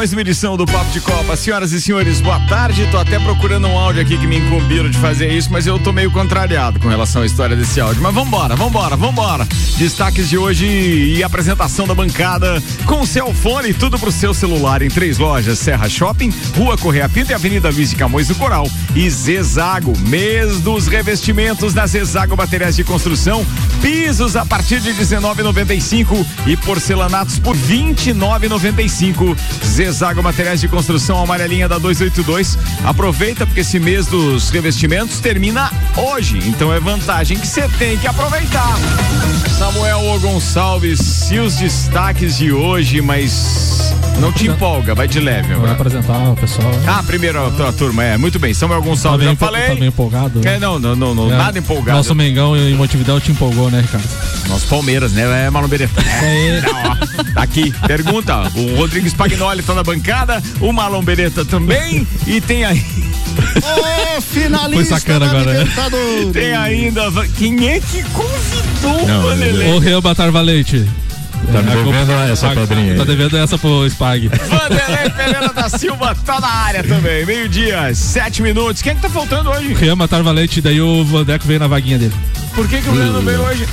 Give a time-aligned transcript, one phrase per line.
[0.00, 1.36] Mais uma edição do Papo de Copa.
[1.36, 2.88] Senhoras e senhores, boa tarde.
[2.90, 5.92] Tô até procurando um áudio aqui que me incumbiram de fazer isso, mas eu tô
[5.92, 8.02] meio contrariado com relação à história desse áudio.
[8.02, 9.46] Mas vambora, vambora, vambora.
[9.76, 14.88] Destaques de hoje e apresentação da bancada com seu fone, tudo pro seu celular em
[14.88, 18.66] três lojas: Serra Shopping, Rua Correia Pinto e Avenida Luiz de Camões do Coral.
[18.96, 23.44] E Zezago, mês dos revestimentos da Zezago Materiais de Construção,
[23.82, 29.36] pisos a partir de 19,95 e porcelanatos por 29,95.
[29.66, 32.56] Zezago Zezago Materiais de Construção Amarelinha da 282.
[32.84, 36.38] Aproveita porque esse mês dos revestimentos termina hoje.
[36.46, 38.76] Então é vantagem que você tem que aproveitar.
[39.58, 43.79] Samuel o Gonçalves, e os destaques de hoje, mas
[44.18, 45.54] não te empolga, vai de leve.
[45.54, 46.70] Vou apresentar o pessoal.
[46.70, 46.84] Né?
[46.86, 48.52] Ah, primeiro a, a, turma, é, muito bem.
[48.52, 49.68] Samuel Gonçalves, tá já falei.
[49.68, 50.46] Tá bem empolgado.
[50.46, 51.96] É, não, não, não, é, nada empolgado.
[51.96, 54.08] Nosso Mengão em Montevidéu te empolgou, né, Ricardo?
[54.48, 55.46] Nosso Palmeiras, né?
[55.46, 56.00] É Malombereta.
[56.00, 56.60] É,
[57.34, 58.42] tá aqui, pergunta.
[58.54, 62.84] O Rodrigues Pagnoli tá na bancada, o Marlon Beretta também e tem aí.
[63.56, 65.70] Oh, finalista Foi sacana agora, né?
[66.32, 67.02] Tem ainda.
[67.38, 69.72] Quem é que convidou o Vanderlei?
[69.72, 70.86] O Real Batar Valente.
[71.52, 72.98] Tá me devendo essa a, pedrinha aí.
[72.98, 74.28] Tá devendo essa pro Spag.
[74.48, 77.24] Vanderlei Pereira da Silva tá na área também.
[77.26, 78.82] Meio-dia, sete minutos.
[78.82, 79.74] Quem é que tá faltando hoje?
[79.74, 82.14] Rian Matar Valente, daí o Vandeco veio na vaguinha dele.
[82.54, 83.66] Por que, que o Rian não veio hoje?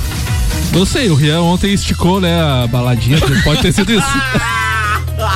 [0.72, 4.06] Não sei, o Rian ontem esticou, né, a baladinha, pode ter sido isso.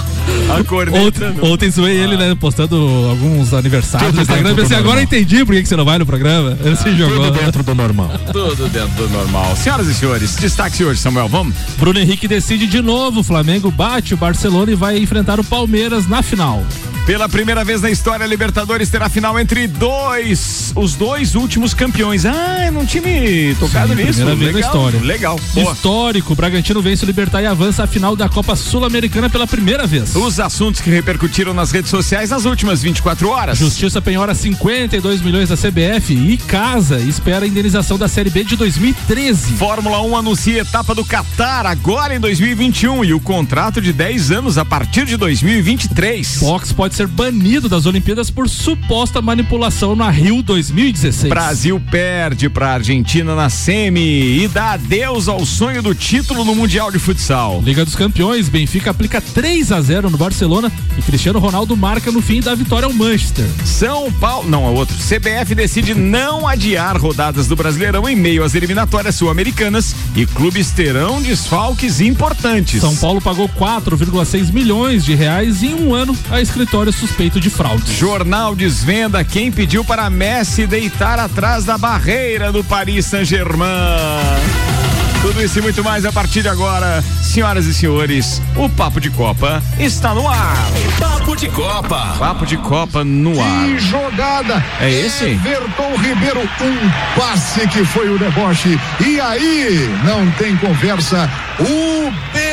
[0.53, 0.99] A corneta.
[0.99, 2.35] Ontem, ontem zoei ele, né?
[2.35, 2.77] Postando
[3.09, 4.55] alguns aniversários no Instagram.
[4.55, 6.57] Pensei, agora entendi por que, você não vai no programa.
[6.63, 7.25] Ele se jogou.
[7.25, 8.11] Tudo dentro do normal.
[8.33, 9.57] Tudo dentro do normal.
[9.57, 11.55] Senhoras e senhores, destaque hoje, Samuel, vamos?
[11.79, 13.21] Bruno Henrique decide de novo.
[13.21, 16.63] O Flamengo bate o Barcelona e vai enfrentar o Palmeiras na final.
[17.07, 22.25] Pela primeira vez na história, a Libertadores terá final entre dois, os dois últimos campeões.
[22.25, 24.25] Ah, não tinha me tocado Sim, nisso.
[24.25, 25.01] Primeira vez na história.
[25.01, 25.41] Legal.
[25.53, 25.73] Boa.
[25.73, 29.85] Histórico, o Bragantino vence o Libertar e avança à final da Copa Sul-Americana pela primeira
[29.85, 29.92] vez.
[30.17, 33.59] Os assuntos que repercutiram nas redes sociais nas últimas 24 horas.
[33.59, 38.55] Justiça penhora 52 milhões da CBF e Casa espera a indenização da Série B de
[38.55, 39.55] 2013.
[39.55, 44.57] Fórmula 1 anuncia etapa do Qatar agora em 2021 e o contrato de 10 anos
[44.57, 46.37] a partir de 2023.
[46.39, 51.31] Fox pode pode ser banido das Olimpíadas por suposta manipulação na Rio 2016.
[51.31, 56.91] Brasil perde para Argentina na semi e dá adeus ao sonho do título no Mundial
[56.91, 57.63] de Futsal.
[57.65, 62.21] Liga dos Campeões, Benfica aplica 3 a 0 no Barcelona e Cristiano Ronaldo marca no
[62.21, 63.47] fim da vitória ao Manchester.
[63.65, 64.97] São Paulo, não, é outro.
[64.97, 71.23] CBF decide não adiar rodadas do Brasileirão em meio às eliminatórias sul-americanas e clubes terão
[71.23, 72.81] desfalques importantes.
[72.81, 77.93] São Paulo pagou 4,6 milhões de reais em um ano a escritório suspeito de fraude.
[77.97, 84.82] Jornal desvenda quem pediu para Messi deitar atrás da barreira do Paris Saint-Germain.
[85.23, 87.01] Tudo isso e muito mais a partir de agora.
[87.23, 90.57] Senhoras e senhores, o Papo de Copa está no ar.
[90.99, 92.17] Papo de Copa.
[92.19, 93.67] Papo de Copa no ar.
[93.67, 94.65] Que jogada.
[94.81, 95.27] É esse?
[95.27, 98.77] Everton Ribeiro, um passe que foi o deboche.
[98.99, 101.31] E aí, não tem conversa.
[101.61, 102.52] O BH.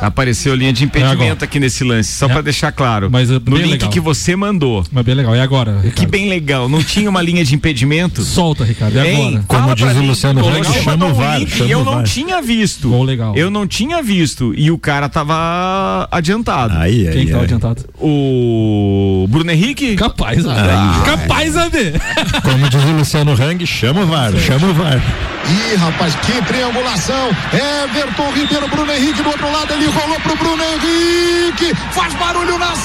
[0.00, 2.28] Apareceu linha de impedimento é aqui nesse lance, só é.
[2.28, 3.08] para deixar claro.
[3.10, 3.90] Mas no link legal.
[3.90, 4.84] que você mandou.
[4.90, 5.34] Mas bem legal.
[5.36, 5.76] E agora?
[5.76, 5.94] Ricardo?
[5.94, 6.68] Que bem legal.
[6.68, 8.22] Não tinha uma linha de impedimento?
[8.22, 8.96] Solta, Ricardo.
[8.96, 9.44] E agora?
[9.46, 11.40] Como diz o Luciano Huck, chama o VAR.
[11.40, 12.88] E eu não tinha visto.
[12.88, 13.36] Gol legal.
[13.36, 14.54] Eu não tinha visto.
[14.56, 16.76] E o cara tava adiantado.
[16.76, 17.30] Aí, aí, Quem aí.
[17.30, 17.84] tava adiantado?
[17.98, 19.96] O Bruno Henrique?
[19.96, 22.00] Capaz, ah, Capaz, a ver.
[22.42, 25.00] Como diz o Luciano Hang, chama o VAR, chama o VAR.
[25.50, 27.30] Ih, rapaz, que triangulação.
[27.52, 31.74] Everton Ribeiro, Bruno Henrique do outro lado, ele rolou pro Bruno Henrique.
[31.92, 32.76] Faz barulho na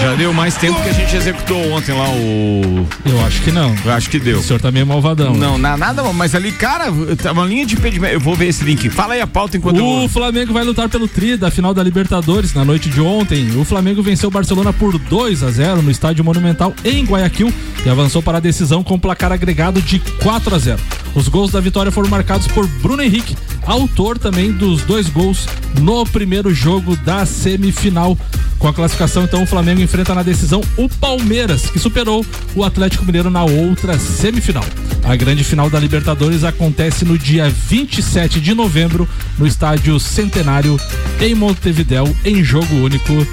[0.00, 2.86] já deu mais tempo que a gente executou ontem lá o.
[3.04, 3.74] Eu acho que não.
[3.84, 4.38] Eu acho que deu.
[4.38, 5.34] O senhor tá meio malvadão.
[5.34, 5.76] Não, né?
[5.76, 6.86] nada, mas ali, cara,
[7.22, 8.14] tá uma linha de impedimento.
[8.14, 8.88] Eu vou ver esse link.
[8.88, 10.08] Fala aí a pauta enquanto o eu...
[10.08, 13.56] Flamengo vai lutar pelo tri da final da Libertadores na noite de ontem.
[13.56, 17.52] O Flamengo venceu o Barcelona por 2 a 0 no estádio Monumental em Guayaquil
[17.84, 20.80] e avançou para a decisão com placar agregado de 4 a 0.
[21.14, 25.46] Os gols da vitória foram marcados por Bruno Henrique, autor também dos dois gols
[25.80, 28.16] no primeiro jogo da semifinal.
[28.58, 32.24] Com a classificação, então, o Flamengo enfrenta na decisão o Palmeiras, que superou
[32.54, 34.64] o Atlético Mineiro na outra semifinal.
[35.02, 39.08] A grande final da Libertadores acontece no dia 27 de novembro,
[39.38, 40.78] no estádio Centenário,
[41.20, 43.26] em Montevidéu, em jogo único.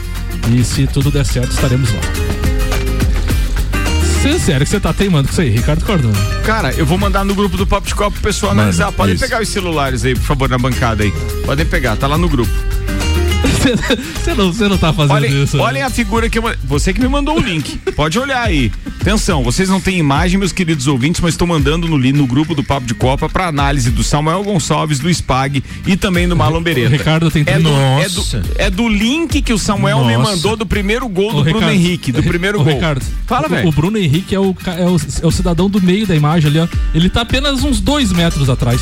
[0.50, 2.47] E se tudo der certo, estaremos lá.
[4.40, 6.12] Sério que você tá teimando com isso aí, Ricardo Cordão.
[6.46, 8.92] Cara, eu vou mandar no grupo do Papo de Copa pro pessoal analisar.
[8.92, 9.24] Podem isso.
[9.24, 11.12] pegar os celulares aí, por favor, na bancada aí.
[11.46, 12.52] Podem pegar, tá lá no grupo.
[14.24, 15.58] Você não, você não tá fazendo Olhem, isso.
[15.58, 15.64] né?
[15.64, 16.44] olhem a figura que eu.
[16.64, 17.78] Você que me mandou o link.
[17.96, 18.72] Pode olhar aí.
[19.02, 22.64] Atenção, vocês não têm imagem, meus queridos ouvintes, mas estou mandando no, no grupo do
[22.64, 26.90] Papo de Copa para análise do Samuel Gonçalves, do Spag e também do Marlon Beretta.
[26.90, 28.40] o Ricardo tem é do, é, Nossa.
[28.40, 30.32] do, é do link que o Samuel me Nossa.
[30.32, 32.74] mandou do primeiro gol do Ô, Bruno Ricardo, Henrique, do primeiro ô, gol.
[32.74, 33.68] Ricardo, Fala, o- velho.
[33.70, 36.60] O Bruno Henrique é o, é, o, é o cidadão do meio da imagem ali,
[36.60, 36.68] ó.
[36.94, 38.82] Ele tá apenas uns dois metros atrás.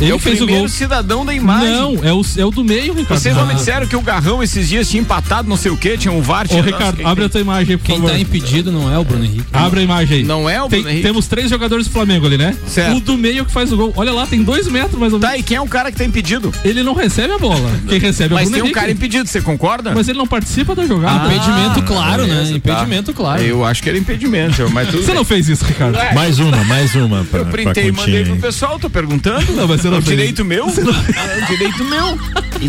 [0.00, 0.68] Ele É o fez o gol.
[0.68, 1.70] cidadão da imagem.
[1.70, 3.20] Não, é o, é o do meio, Ricardo.
[3.20, 3.56] Vocês não me Ah.
[3.56, 6.46] disseram que o Garrão esses dias tinha empatado não sei o quê, tinha um VAR.
[6.50, 8.10] Ô, Ricardo, Nossa, abre a tua imagem aí, por Quem favor.
[8.10, 9.44] tá impedido não é o Bruno Henrique.
[9.52, 10.22] Abre a imagem aí.
[10.24, 11.06] Não é o Tem- Bruno Henrique?
[11.06, 12.54] Temos três jogadores do Flamengo ali, né?
[12.66, 12.96] Certo.
[12.96, 13.92] O do meio que faz o gol.
[13.96, 15.32] Olha lá, tem dois metros mais ou menos.
[15.34, 16.52] Tá, e quem é o cara que tá impedido?
[16.64, 17.70] Ele não recebe a bola.
[17.88, 18.80] Quem recebe é o Mas Bruno tem um Henrique.
[18.80, 19.92] cara impedido, você concorda?
[19.94, 21.26] Mas ele não participa da jogada.
[21.32, 22.60] Impedimento claro, beleza, né?
[22.62, 22.72] tá.
[22.72, 23.42] Impedimento claro.
[23.42, 25.14] Eu acho que era impedimento, mas tudo Você bem.
[25.16, 25.96] não fez isso, Ricardo.
[26.14, 27.24] Mais uma, mais uma.
[27.24, 29.52] Pra, Eu printei e mandei pro pessoal, tô perguntando.
[29.52, 30.16] Não, mas você não é o fez.
[30.16, 30.66] direito meu?
[31.16, 32.18] É o direito meu.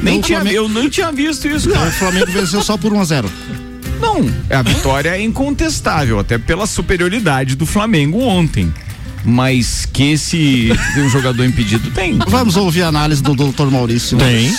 [0.04, 1.92] nem o tinha, Flamengo- eu nem tinha visto isso, O cara.
[1.92, 3.30] Flamengo venceu só por 1 a 0
[4.00, 8.72] Não, a vitória é incontestável, até pela superioridade do Flamengo ontem.
[9.30, 12.18] Mas que esse um jogador impedido tem.
[12.28, 13.66] Vamos ouvir a análise do Dr.
[13.70, 14.18] Maurício.
[14.18, 14.56] Tem,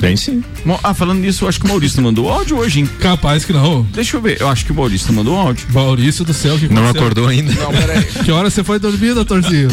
[0.00, 0.42] tem sim.
[0.82, 2.90] Ah, falando nisso, eu acho que o Maurício não mandou áudio hoje, hein?
[3.00, 3.82] Capaz que não.
[3.92, 4.40] Deixa eu ver.
[4.40, 5.66] Eu acho que o Maurício mandou áudio.
[5.70, 7.00] Maurício do céu, que Não aconteceu?
[7.02, 7.52] acordou ainda.
[7.52, 8.02] Não, peraí.
[8.24, 9.68] Que hora você foi dormir, doutorzinho?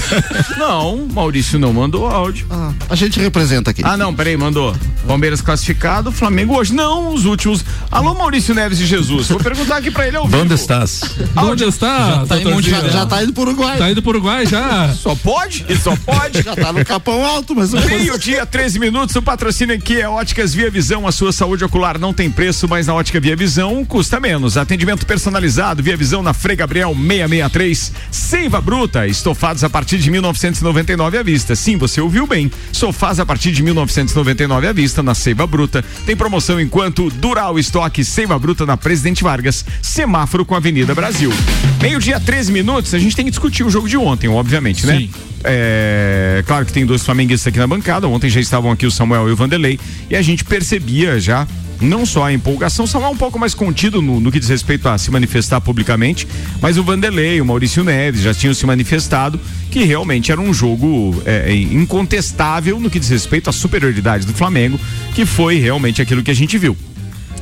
[0.58, 2.46] Não, Maurício não mandou áudio.
[2.50, 3.82] Ah, a gente representa aqui.
[3.84, 4.74] Ah, não, peraí, mandou.
[5.06, 6.72] Palmeiras classificado, Flamengo hoje.
[6.74, 7.64] Não, os últimos.
[7.90, 9.28] Alô, Maurício Neves de Jesus.
[9.28, 10.42] Vou perguntar aqui pra ele ao vivo.
[10.42, 11.02] Onde estás?
[11.36, 12.54] Onde está, tá em doutorzinho?
[12.54, 13.65] Monte já, já tá indo pro Uruguai.
[13.76, 14.94] Tá indo pro Uruguai já?
[14.94, 15.64] Só pode?
[15.68, 16.42] Ele só pode?
[16.42, 19.14] Já tá no Capão Alto, mas Meio-dia, 13 minutos.
[19.16, 21.06] O patrocínio aqui é Óticas Via Visão.
[21.06, 24.56] A sua saúde ocular não tem preço, mas na Ótica Via Visão custa menos.
[24.56, 27.92] Atendimento personalizado, Via Visão na Frei Gabriel 663.
[28.10, 31.54] Seiva Bruta, estofados a partir de 1999 à vista.
[31.54, 32.50] Sim, você ouviu bem.
[32.72, 35.84] Sofás a partir de 1999 à vista na Seiva Bruta.
[36.04, 39.64] Tem promoção enquanto durar o estoque Seiva Bruta na Presidente Vargas.
[39.82, 41.32] Semáforo com a Avenida Brasil.
[41.80, 42.94] Meio-dia, 13 minutos.
[42.94, 44.98] A gente tem que discutir o jogo de ontem, obviamente, né?
[44.98, 45.10] Sim.
[45.44, 48.08] É, claro que tem dois flamenguistas aqui na bancada.
[48.08, 49.78] Ontem já estavam aqui o Samuel e o Vanderlei.
[50.10, 51.46] E a gente percebia já,
[51.80, 54.88] não só a empolgação, o Samuel um pouco mais contido no, no que diz respeito
[54.88, 56.26] a se manifestar publicamente,
[56.60, 59.38] mas o Vanderlei, o Maurício Neves já tinham se manifestado
[59.70, 64.80] que realmente era um jogo é, incontestável no que diz respeito à superioridade do Flamengo,
[65.14, 66.76] que foi realmente aquilo que a gente viu.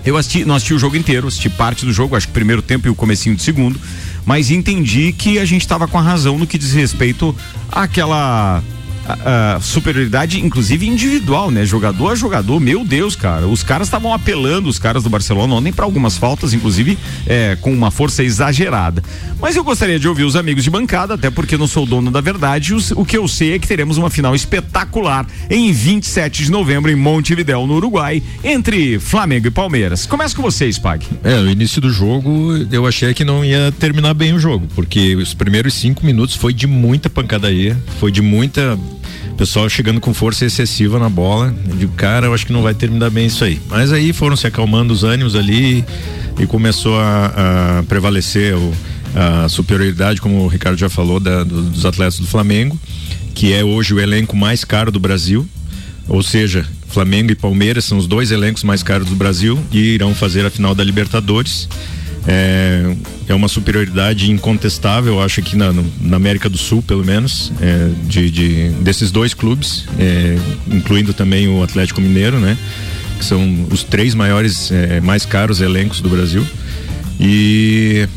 [0.04, 2.86] Eu assisti, não assisti o jogo inteiro, assisti parte do jogo, acho que primeiro tempo
[2.86, 3.80] e o comecinho do segundo,
[4.24, 7.34] mas entendi que a gente estava com a razão no que diz respeito
[7.70, 8.62] àquela
[9.06, 11.64] a- a superioridade, inclusive individual, né?
[11.64, 13.46] Jogador a jogador, meu Deus, cara.
[13.46, 17.72] Os caras estavam apelando, os caras do Barcelona, ontem para algumas faltas, inclusive é, com
[17.72, 19.02] uma força exagerada.
[19.40, 22.20] Mas eu gostaria de ouvir os amigos de bancada, até porque não sou dono da
[22.20, 22.74] verdade.
[22.74, 26.90] Os- o que eu sei é que teremos uma final espetacular em 27 de novembro
[26.90, 30.06] em Montevidéu, no Uruguai, entre Flamengo e Palmeiras.
[30.06, 31.06] Começa com vocês, Pag.
[31.22, 35.14] É, no início do jogo eu achei que não ia terminar bem o jogo, porque
[35.16, 38.78] os primeiros cinco minutos foi de muita pancadaria, foi de muita.
[39.36, 41.54] Pessoal chegando com força excessiva na bola.
[41.68, 43.60] Eu digo, cara, eu acho que não vai terminar bem isso aí.
[43.68, 45.84] Mas aí foram se acalmando os ânimos ali
[46.38, 48.72] e começou a, a prevalecer o-
[49.16, 52.78] a superioridade, como o Ricardo já falou, da- do- dos atletas do Flamengo,
[53.34, 55.46] que é hoje o elenco mais caro do Brasil.
[56.08, 60.14] Ou seja, Flamengo e Palmeiras são os dois elencos mais caros do Brasil e irão
[60.14, 61.68] fazer a final da Libertadores.
[62.26, 62.94] É,
[63.28, 68.30] é uma superioridade incontestável, acho que na, na América do Sul, pelo menos, é, de,
[68.30, 70.36] de- desses dois clubes, é,
[70.68, 72.56] incluindo também o Atlético Mineiro, né?
[73.18, 76.46] Que são os três maiores, é, mais caros elencos do Brasil.
[77.20, 78.08] E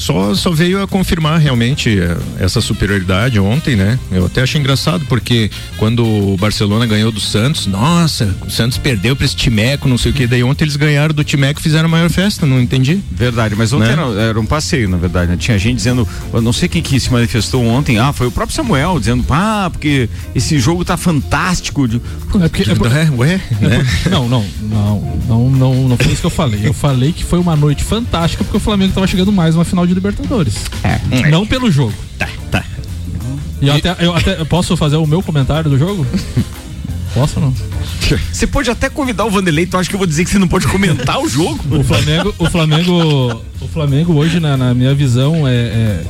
[0.00, 3.98] só, só veio a confirmar realmente eh, essa superioridade ontem, né?
[4.10, 9.14] Eu até achei engraçado porque quando o Barcelona ganhou do Santos, nossa, o Santos perdeu
[9.14, 11.84] para esse Timeco, não sei o que, daí ontem eles ganharam do Timeco e fizeram
[11.86, 13.00] a maior festa, não entendi.
[13.10, 13.92] Verdade, mas ontem Né?
[13.92, 15.30] era, era um passeio, na verdade.
[15.30, 15.36] né?
[15.38, 18.56] Tinha gente dizendo, eu não sei quem que se manifestou ontem, ah, foi o próprio
[18.56, 21.84] Samuel dizendo, ah, porque esse jogo tá fantástico.
[21.86, 23.86] É porque, é por- É, ué, né?
[24.10, 26.60] Não, não, não, não, não, não foi isso que eu falei.
[26.64, 29.86] Eu falei que foi uma noite fantástica porque o Flamengo tava chegando mais uma final
[29.86, 30.54] de Libertadores.
[30.82, 31.30] É.
[31.30, 31.94] Não pelo jogo.
[32.18, 32.64] Tá, tá.
[33.60, 36.06] E eu até, eu até posso fazer o meu comentário do jogo?
[37.12, 37.54] Posso ou não?
[38.32, 40.46] Você pode até convidar o Vanderlei, tu acha que eu vou dizer que você não
[40.46, 41.58] pode comentar o jogo?
[41.76, 46.04] O Flamengo, o Flamengo, o Flamengo hoje, na, na minha visão, é, é-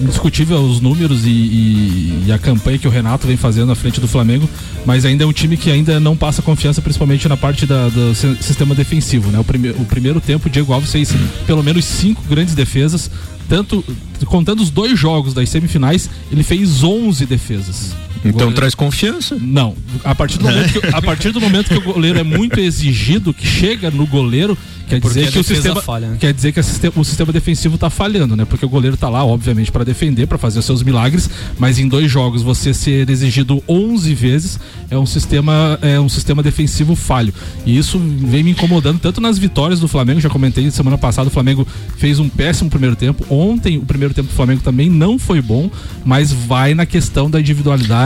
[0.00, 4.00] indiscutível os números e, e- e a campanha que o Renato vem fazendo à frente
[4.00, 4.48] do Flamengo,
[4.84, 8.14] mas ainda é um time que ainda não passa confiança, principalmente na parte da- do
[8.14, 9.38] si- sistema defensivo, né?
[9.38, 11.12] O, prime, o primeiro tempo, o Diego Alves fez
[11.46, 13.10] pelo menos cinco grandes defesas,
[13.48, 13.84] tanto
[14.26, 17.94] contando os dois jogos das semifinais, ele fez 11 defesas.
[18.20, 19.36] Então goleiro- traz confiança.
[19.40, 22.58] não, a partir do momento que, a partir do momento que o goleiro é muito
[22.58, 24.56] exigido, que chega no goleiro,
[24.88, 26.16] quer porque dizer que o sistema falha, né?
[26.20, 28.44] quer dizer que sistema- o sistema defensivo tá falhando, né?
[28.44, 31.88] Porque o goleiro tá lá, obviamente, para defender, para fazer os seus milagres, mas em
[31.88, 34.58] dois jogos você ser exigido 11 vezes
[34.90, 37.34] é um sistema é um sistema defensivo falho.
[37.64, 41.32] E isso vem me incomodando tanto nas vitórias do Flamengo, já comentei semana passada, o
[41.32, 43.24] Flamengo fez um péssimo primeiro tempo.
[43.32, 45.68] Ontem o primeiro tempo do Flamengo também não foi bom,
[46.04, 48.05] mas vai na questão da individualidade,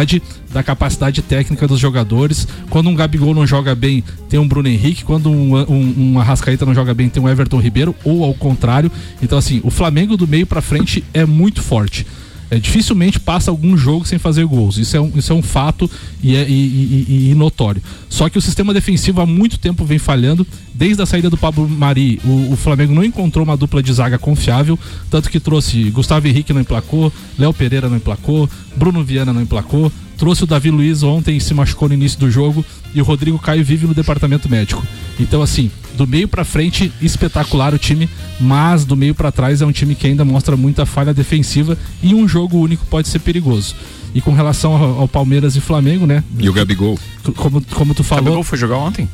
[0.53, 2.47] da capacidade técnica dos jogadores.
[2.69, 5.05] Quando um Gabigol não joga bem, tem um Bruno Henrique.
[5.05, 8.91] Quando um, um, um Arrascaeta não joga bem, tem um Everton Ribeiro, ou ao contrário.
[9.23, 12.07] Então, assim, o Flamengo do meio pra frente é muito forte.
[12.51, 14.77] É, dificilmente passa algum jogo sem fazer gols.
[14.77, 15.89] Isso é um, isso é um fato
[16.23, 17.81] e, é, e, e- e notório.
[18.09, 20.45] Só que o sistema defensivo há muito tempo vem falhando.
[20.75, 24.19] Desde a saída do Pablo Mari, o, o Flamengo não encontrou uma dupla de zaga
[24.19, 24.77] confiável.
[25.09, 29.93] Tanto que trouxe Gustavo Henrique não emplacou, Léo Pereira não emplacou, Bruno Viana não emplacou.
[30.17, 33.65] Trouxe o Davi Luiz ontem se machucou no início do jogo e o Rodrigo Caio
[33.65, 34.83] vive no departamento médico.
[35.19, 38.09] Então, assim, do meio pra frente, espetacular o time,
[38.41, 42.15] mas do meio pra trás é um time que ainda mostra muita falha defensiva e
[42.15, 43.75] um jogo único pode ser perigoso.
[44.15, 46.25] E com relação ao, ao Palmeiras e Flamengo, né?
[46.39, 46.99] E o Gabigol.
[47.37, 49.09] Como, como tu O falou, Gabigol foi jogar ontem?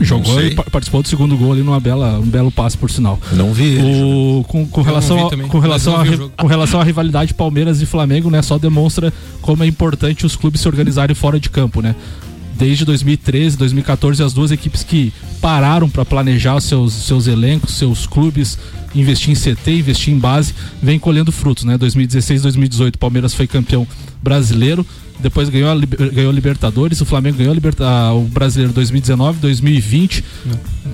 [0.00, 3.18] jogou e pa- participou do segundo gol ali numa bela, um belo passe, por sinal.
[3.32, 3.82] Não vi ele.
[4.04, 7.86] O, com, relação, a- também, com, relação a, o com relação à rivalidade Palmeiras e
[7.86, 11.96] Flamengo, né, só demonstra como é importante os clubes se organizarem fora de campo, né?
[12.58, 18.58] Desde 2013, 2014, as duas equipes que pararam para planejar seus, seus elencos, seus clubes,
[18.94, 21.78] investir em CT, investir em base, vem colhendo frutos, né?
[21.78, 23.86] 2016, 2018, Palmeiras foi campeão
[24.22, 24.84] brasileiro,
[25.20, 25.68] depois ganhou
[26.12, 30.24] ganhou a Libertadores, o Flamengo ganhou a Liberta- o Brasileiro 2019, 2020.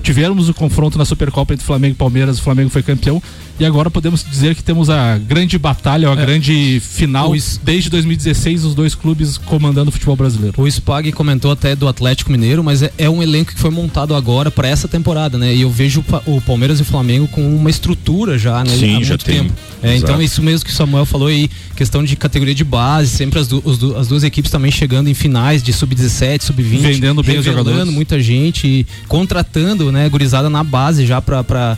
[0.01, 3.21] Tivemos o confronto na Supercopa entre Flamengo e Palmeiras, o Flamengo foi campeão.
[3.57, 8.75] E agora podemos dizer que temos a grande batalha, a grande final desde 2016, os
[8.75, 10.61] dois clubes comandando o futebol brasileiro.
[10.61, 14.13] O Spag comentou até do Atlético Mineiro, mas é, é um elenco que foi montado
[14.13, 15.55] agora para essa temporada, né?
[15.55, 18.69] E eu vejo o o Palmeiras e o Flamengo com uma estrutura já, né?
[18.71, 19.43] Sim, há já muito tem.
[19.43, 19.53] tempo.
[19.81, 23.39] É, então isso mesmo que o Samuel falou aí, questão de categoria de base, sempre
[23.39, 27.39] as, du- du- as duas equipes também chegando em finais de sub-17, sub-20, Vendendo bem
[27.39, 27.89] os jogadores.
[27.89, 31.77] muita gente e contratando, né, gurizada na base já pra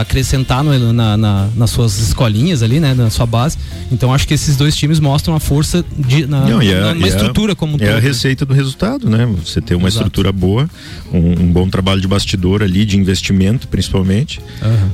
[0.00, 3.56] acrescentar no- na, na- nas suas escolinhas ali, né, na sua base.
[3.92, 7.06] Então acho que esses dois times mostram a força de, na, Não, e é- na-
[7.06, 8.00] é- estrutura como um É todo, a né?
[8.00, 9.26] receita do resultado, né?
[9.44, 10.06] Você ter uma Exato.
[10.06, 10.68] estrutura boa,
[11.12, 14.40] um, um bom trabalho de bastidor ali, de investimento principalmente.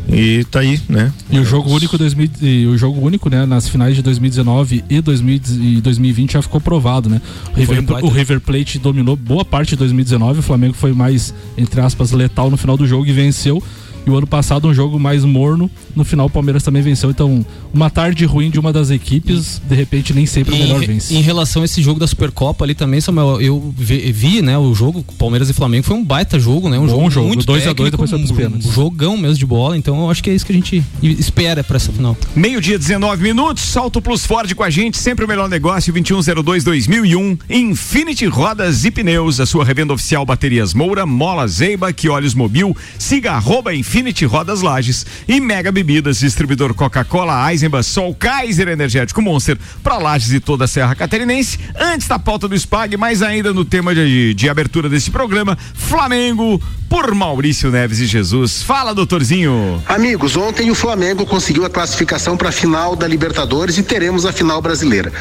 [0.08, 1.12] E tá aí, né?
[1.30, 5.00] E o jogo único 2000, e o jogo único, né, nas finais de 2019 e
[5.00, 5.40] 2000
[5.78, 7.20] e 2020 já ficou provado, né?
[7.52, 11.34] O River, um o River Plate dominou boa parte de 2019, o Flamengo foi mais
[11.56, 13.62] entre aspas letal no final do jogo e venceu.
[14.06, 17.10] E o ano passado um jogo mais morno, no final o Palmeiras também venceu.
[17.10, 21.14] Então, uma tarde ruim de uma das equipes, de repente nem sempre o melhor vence.
[21.14, 24.74] em relação a esse jogo da Supercopa ali também, Samuel, eu vi, vi, né, o
[24.74, 26.78] jogo Palmeiras e Flamengo foi um baita jogo, né?
[26.78, 28.66] Um Bom jogo, jogo, muito 2 a 2 técnico, depois foi pros um, pênaltis.
[28.66, 31.64] um jogão mesmo de bola, então eu acho que é isso que a gente espera
[31.64, 32.16] pra essa final.
[32.34, 33.62] Meio-dia, 19 minutos.
[33.64, 34.98] Salto Plus Ford com a gente.
[34.98, 35.92] Sempre o melhor negócio.
[35.94, 37.38] 2102-2001.
[37.48, 39.40] Infinity Rodas e Pneus.
[39.40, 42.76] A sua revenda oficial Baterias Moura, Mola Zeiba, que olhos mobil.
[42.98, 45.06] Siga arroba Infinity Rodas Lages.
[45.26, 49.56] E Mega Bebidas, distribuidor Coca-Cola, Eisenbahn, Sol, Kaiser Energético Monster.
[49.84, 51.60] Para Lages e toda a Serra Catarinense.
[51.78, 55.56] Antes da pauta do SPAG, mas ainda no tema de, de abertura desse programa.
[55.74, 58.62] Flamengo por Maurício Neves e Jesus.
[58.62, 59.82] Fala, doutorzinho.
[59.86, 64.32] Amigos, ontem o Flamengo conseguiu a classificação para a final da Libertadores e teremos a
[64.32, 65.12] final brasileira.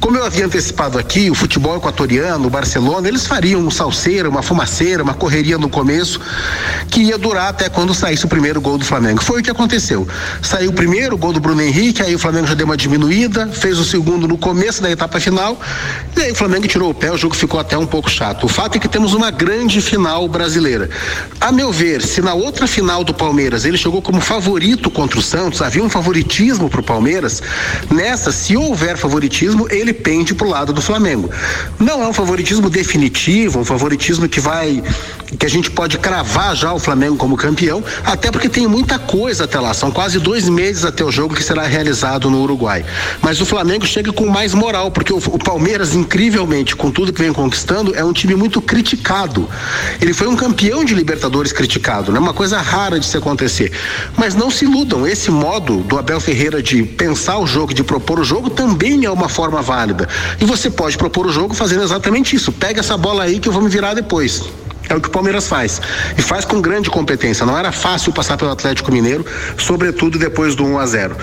[0.00, 4.42] Como eu havia antecipado aqui, o futebol equatoriano, o Barcelona, eles fariam um salseiro, uma
[4.42, 6.20] fumaceira, uma correria no começo,
[6.90, 9.22] que ia durar até quando saísse o primeiro gol do Flamengo.
[9.22, 10.06] Foi o que aconteceu.
[10.42, 13.78] Saiu o primeiro gol do Bruno Henrique, aí o Flamengo já deu uma diminuída, fez
[13.78, 15.60] o segundo no começo da etapa final,
[16.16, 18.44] e aí o Flamengo tirou o pé, o jogo ficou até um pouco chato.
[18.44, 20.88] O fato é que temos uma grande final brasileira.
[21.40, 25.22] A meu ver, se na outra final do Palmeiras ele chegou como favorito contra o
[25.22, 27.42] Santos, havia um favoritismo para o Palmeiras,
[27.90, 31.30] nessa, se houver favoritismo, ele pende para o lado do Flamengo.
[31.78, 34.82] Não é um favoritismo definitivo, um favoritismo que vai.
[35.38, 39.44] que a gente pode cravar já o Flamengo como campeão, até porque tem muita coisa
[39.44, 39.74] até lá.
[39.74, 42.84] São quase dois meses até o jogo que será realizado no Uruguai.
[43.22, 47.22] Mas o Flamengo chega com mais moral, porque o, o Palmeiras, incrivelmente, com tudo que
[47.22, 49.48] vem conquistando, é um time muito criticado.
[50.02, 52.18] Ele foi um campeão de Libertadores criticado, né?
[52.18, 53.72] Uma coisa rara de se acontecer.
[54.14, 58.20] Mas não se iludam, esse modo do Abel Ferreira de pensar o jogo, de propor
[58.20, 60.06] o jogo, também é uma forma válida.
[60.38, 62.52] E você pode propor o jogo fazendo exatamente isso.
[62.52, 64.42] Pega essa bola aí que eu vou me virar depois.
[64.88, 65.80] É o que o Palmeiras faz.
[66.16, 67.46] E faz com grande competência.
[67.46, 69.24] Não era fácil passar pelo Atlético Mineiro,
[69.58, 71.16] sobretudo depois do 1 a 0.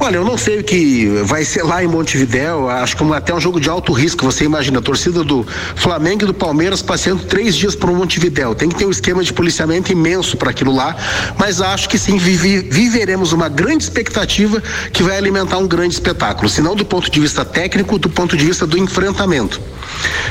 [0.00, 2.68] Olha, eu não sei o que vai ser lá em Montevidéu.
[2.68, 4.24] Acho que até um jogo de alto risco.
[4.24, 8.52] Você imagina a torcida do Flamengo e do Palmeiras passeando três dias o Montevidéu.
[8.52, 10.96] Tem que ter um esquema de policiamento imenso para aquilo lá.
[11.38, 14.60] Mas acho que sim, vive, viveremos uma grande expectativa
[14.92, 16.48] que vai alimentar um grande espetáculo.
[16.48, 19.60] Se não do ponto de vista técnico, do ponto de vista do enfrentamento.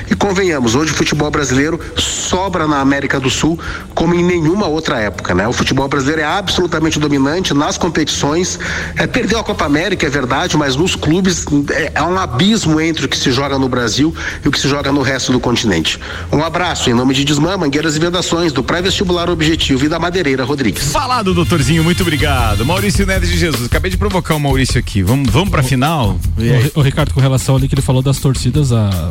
[0.10, 3.60] E convenhamos, hoje o futebol brasileiro sobra na América do Sul
[3.94, 5.48] como em nenhuma outra época, né?
[5.48, 8.60] O futebol brasileiro é absolutamente dominante nas competições.
[8.96, 13.06] É, perdeu a Copa América, é verdade, mas nos clubes é, é um abismo entre
[13.06, 14.14] o que se joga no Brasil
[14.44, 16.00] e o que se joga no resto do continente.
[16.32, 20.44] Um abraço em nome de Desmã, Mangueiras e Vedações, do Pré-Vestibular Objetivo e da Madeireira
[20.44, 20.92] Rodrigues.
[20.92, 22.66] Falado, doutorzinho, muito obrigado.
[22.66, 25.04] Maurício Neves de Jesus, acabei de provocar o Maurício aqui.
[25.04, 26.20] Vamos, vamos pra final?
[26.76, 29.10] O, o Ricardo, com relação ali que ele falou das torcidas, a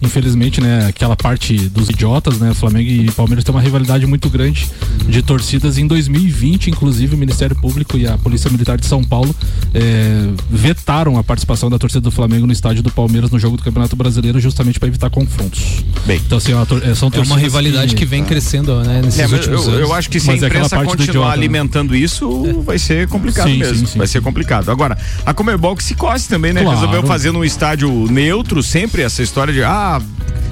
[0.00, 4.68] infelizmente, né, aquela parte dos idiotas, né, Flamengo e Palmeiras tem uma rivalidade muito grande
[5.08, 5.78] de torcidas.
[5.78, 9.34] Em 2020, inclusive, o Ministério Público e a Polícia Militar de São Paulo
[9.74, 13.62] é, vetaram a participação da torcida do Flamengo no estádio do Palmeiras no jogo do
[13.62, 15.84] Campeonato Brasileiro, justamente para evitar confrontos.
[16.04, 19.26] Bem, então assim, é, são é uma rivalidade que, que vem crescendo, né, nesses é,
[19.26, 19.80] últimos eu, anos.
[19.80, 21.32] Eu acho que se Mas a é imprensa parte continuar idiota, né?
[21.32, 23.86] alimentando isso, vai ser complicado Sim, mesmo.
[23.86, 24.14] sim, sim, vai sim.
[24.14, 24.70] ser complicado.
[24.70, 26.62] Agora, a Comebol que se coce também, né?
[26.62, 26.78] Claro.
[26.78, 29.85] Resolveu fazer num estádio neutro sempre essa história de ah,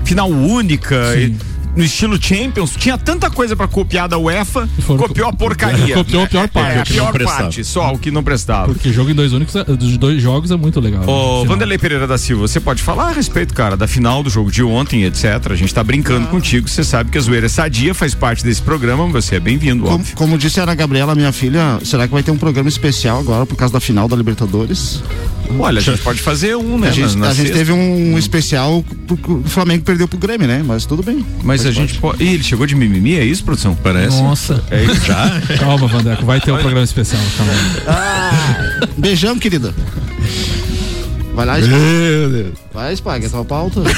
[0.05, 0.95] final única.
[1.17, 5.95] e- no estilo Champions, tinha tanta coisa pra copiar da UEFA, foram- copiou a porcaria.
[6.05, 6.77] Copiou a pior parte.
[6.77, 8.67] É, a pior parte, só o que não prestava.
[8.73, 11.01] Porque jogo em dois únicos, é- dos dois jogos é muito legal.
[11.01, 11.47] né, Ô, Final.
[11.47, 14.63] Vanderlei Pereira da Silva, você pode falar a respeito, cara, da final do jogo de
[14.63, 15.25] ontem, etc.
[15.51, 18.63] A gente tá brincando contigo, você sabe que a zoeira é sadia, faz parte desse
[18.63, 22.23] programa, você é bem-vindo, Como, como disse a Ana Gabriela, minha filha, será que vai
[22.23, 25.03] ter um programa especial agora por causa da final da Libertadores?
[25.59, 26.89] Olha, a gente pode fazer um, né?
[26.89, 30.47] a gente, na- na a gente teve um especial porque o Flamengo perdeu pro Grêmio,
[30.49, 30.63] né?
[30.67, 31.25] Mas tudo bem.
[31.43, 32.23] Mas a gente pode.
[32.23, 33.75] Ih, ele chegou de mimimi, é isso, produção?
[33.75, 34.21] Parece.
[34.21, 34.63] Nossa.
[34.71, 35.41] É isso já?
[35.59, 37.21] Calma, Vandeco, vai ter um programa especial.
[37.37, 38.89] Calma.
[38.97, 39.75] Beijão, querida.
[41.35, 41.75] Vai lá, Spag.
[41.75, 42.55] Meu Deus.
[42.73, 43.81] Vai, Spag, é tua pauta.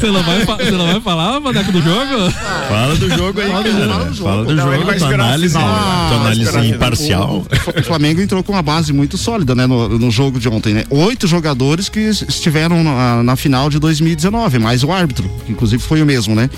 [0.00, 2.30] Você não vai, fa- você não vai falar, Vandeco, do jogo?
[2.68, 3.84] Fala do jogo aí, Fala do cara.
[3.84, 4.28] jogo, fala do jogo.
[4.30, 6.16] Fala do Não, jogo, vai tua análise, final, tua né?
[6.20, 7.46] Análise imparcial.
[7.78, 10.84] O Flamengo entrou com uma base muito sólida, né, no, no jogo de ontem, né?
[10.88, 15.82] Oito jogadores que es- estiveram na, na final de 2019, mais o árbitro, que inclusive
[15.82, 16.48] foi o mesmo, né?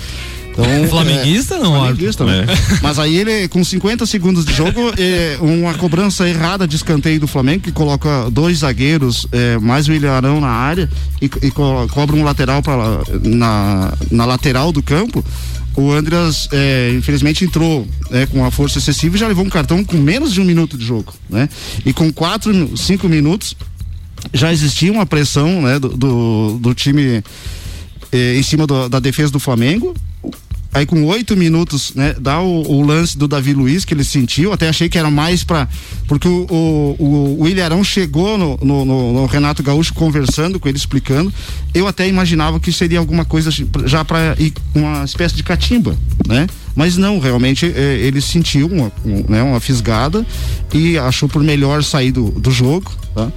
[0.53, 2.45] Então, Flamenguista não, é, flamenguista, né?
[2.81, 7.27] Mas aí ele, com 50 segundos de jogo, é, uma cobrança errada de escanteio do
[7.27, 10.87] Flamengo, que coloca dois zagueiros, é, mais o Ilharão na área
[11.21, 12.75] e, e co- cobra um lateral pra,
[13.23, 15.25] na, na lateral do campo.
[15.75, 19.83] O Andreas, é, infelizmente, entrou né, com uma força excessiva e já levou um cartão
[19.83, 21.49] com menos de um minuto de jogo, né?
[21.83, 23.55] E com quatro, cinco minutos
[24.31, 27.23] já existia uma pressão né, do, do, do time
[28.11, 29.95] eh, em cima do- da defesa do Flamengo.
[30.73, 34.51] Aí com oito minutos, né, dá o, o lance do Davi Luiz que ele sentiu.
[34.51, 35.67] Até achei que era mais para
[36.07, 36.47] porque o,
[36.99, 41.31] o, o, Ilharão chegou no, no- no- no Renato Gaúcho conversando com ele, explicando.
[41.73, 43.51] Eu até imaginava que seria alguma coisa
[43.85, 44.35] já para
[44.73, 45.95] uma espécie de catimba,
[46.27, 46.47] né?
[46.75, 50.25] Mas não, realmente eh, ele sentiu uma, um, né, uma fisgada
[50.73, 53.31] e achou por melhor sair do, do jogo, tá?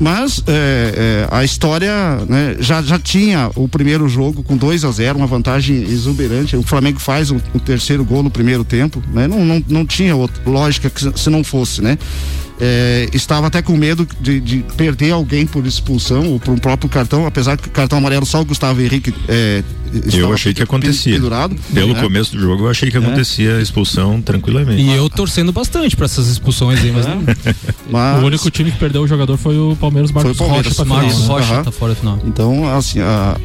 [0.00, 1.92] Mas é, é, a história
[2.28, 6.56] né, já, já tinha o primeiro jogo com 2 a 0 uma vantagem exuberante.
[6.56, 9.02] O Flamengo faz o, o terceiro gol no primeiro tempo.
[9.12, 9.26] Né?
[9.26, 11.98] Não, não, não tinha outra lógica que se, não fosse, né?
[12.60, 16.88] É, estava até com medo de, de perder alguém por expulsão ou por um próprio
[16.88, 19.64] cartão, apesar que cartão amarelo só o Gustavo Henrique é,
[20.12, 21.14] Eu achei que acontecia.
[21.14, 22.00] pendurado, Pelo né?
[22.00, 24.80] começo do jogo, eu achei que acontecia a expulsão tranquilamente.
[24.82, 27.22] E eu torcendo bastante pra essas expulsões aí, mas não.
[27.90, 30.76] Mas- O único time que perdeu o jogador foi o Palmeiras Marcos Foi o Palmeiras,
[30.78, 31.26] Rocha Marcos né?
[31.26, 31.62] Rocha Aham.
[31.64, 32.20] tá fora do final.
[32.24, 33.36] Então, assim, a-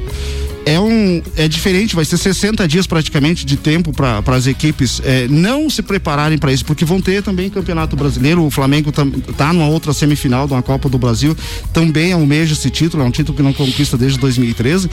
[0.66, 5.28] é um é diferente, vai ser 60 dias praticamente de tempo para as equipes é,
[5.28, 9.52] não se prepararem para isso, porque vão ter também Campeonato Brasileiro, o Flamengo tam, tá
[9.54, 11.36] numa outra semifinal de uma Copa do Brasil,
[11.74, 14.90] também almeja esse título, é um título que não conquista desde 2013.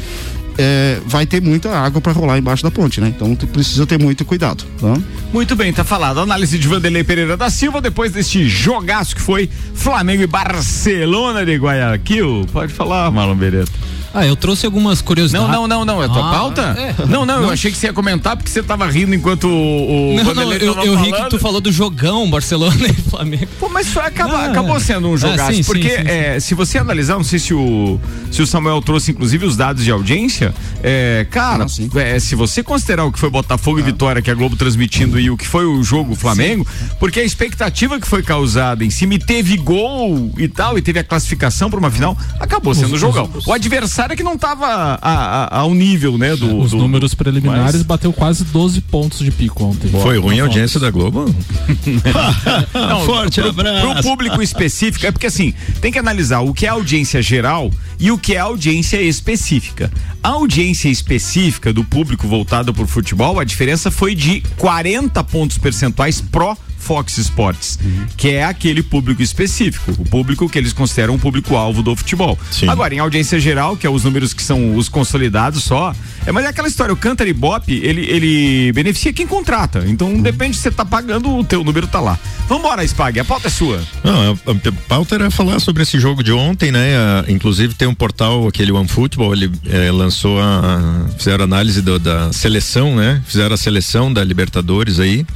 [0.59, 3.13] É, vai ter muita água para rolar embaixo da ponte, né?
[3.15, 4.97] Então precisa ter muito cuidado, tá?
[5.31, 6.19] Muito bem, tá falado.
[6.19, 11.57] Análise de Vanderlei Pereira da Silva depois deste jogaço que foi Flamengo e Barcelona de
[11.57, 12.47] Guayaquil.
[12.51, 13.96] Pode falar, Marlon Beretta.
[14.19, 15.47] Ah, eu trouxe algumas curiosidades.
[15.49, 16.03] Não, não, não, não.
[16.03, 16.63] É tua Ah, pauta?
[16.79, 16.95] é.
[17.07, 17.51] Não, não, eu Não.
[17.51, 20.75] achei que você ia comentar porque você tava rindo enquanto o, o Não, não, eu,
[20.83, 23.47] eu ri que tu falou do jogão Barcelona e Flamengo.
[23.61, 25.53] Pô, mas foi, acaba- Ah, acabou sendo um jogaço.
[25.53, 26.09] sim, sim, porque sim, sim.
[26.09, 28.01] é, se você analisar, não sei se o,
[28.31, 30.55] se o Samuel trouxe inclusive os dados de audiência,
[30.89, 31.91] é, cara, Ah, sim.
[31.97, 35.19] é, se você considerar o que foi Botafogo e Vitória, que é a Globo transmitindo,
[35.19, 36.65] e o que foi o jogo Flamengo,
[37.01, 41.01] porque a expectativa que foi causada em cima e teve gol e tal, e teve
[41.01, 43.29] a classificação para uma final, acabou sendo jogão.
[43.47, 46.57] O adversário é que não tava a- a- ao nível, né, do.
[46.61, 49.89] Os do- números preliminares mas- bateu quase 12 pontos de pico ontem.
[49.91, 51.25] Foi ruim a audiência da Globo?
[52.73, 53.81] Não, Forte pro, abraço.
[53.95, 58.11] Pro público específico, é porque assim, tem que analisar o que é audiência geral e
[58.11, 59.91] o que é audiência específica.
[60.23, 66.21] A audiência específica do público voltado pro futebol, a diferença foi de 40 pontos percentuais
[66.21, 67.79] pró Fox Sports,
[68.17, 72.39] que é aquele público específico, o público que eles consideram um público-alvo do futebol.
[72.51, 72.69] Sim.
[72.69, 75.93] Agora, em audiência geral, que é os números que são os consolidados só,
[76.25, 80.57] é, mas é aquela história, o Cantar Ibope, ele, ele beneficia quem contrata, então depende
[80.57, 82.19] se você tá pagando, o teu número tá lá.
[82.49, 83.81] Vambora, Spag, a pauta é sua.
[84.05, 86.97] Não, a, a pauta era falar sobre esse jogo de ontem, né?
[86.97, 91.99] A- inclusive tem um portal, aquele OneFootball, ele eh, lançou a, a- fizeram análise do-
[91.99, 93.21] da seleção, né?
[93.27, 95.27] Fizeram a seleção da Libertadores aí.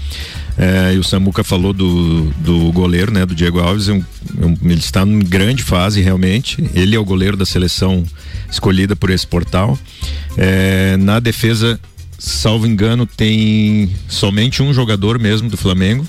[0.58, 3.24] Eh, e o Samuca falou do, do goleiro, né?
[3.24, 4.04] Do Diego Alves, é um-
[4.42, 6.62] é um- ele está em grande fase realmente.
[6.74, 8.04] Ele é o goleiro da seleção
[8.50, 9.78] escolhida por esse portal.
[10.36, 11.78] Eh, na defesa,
[12.18, 16.06] salvo engano, tem somente um jogador mesmo do Flamengo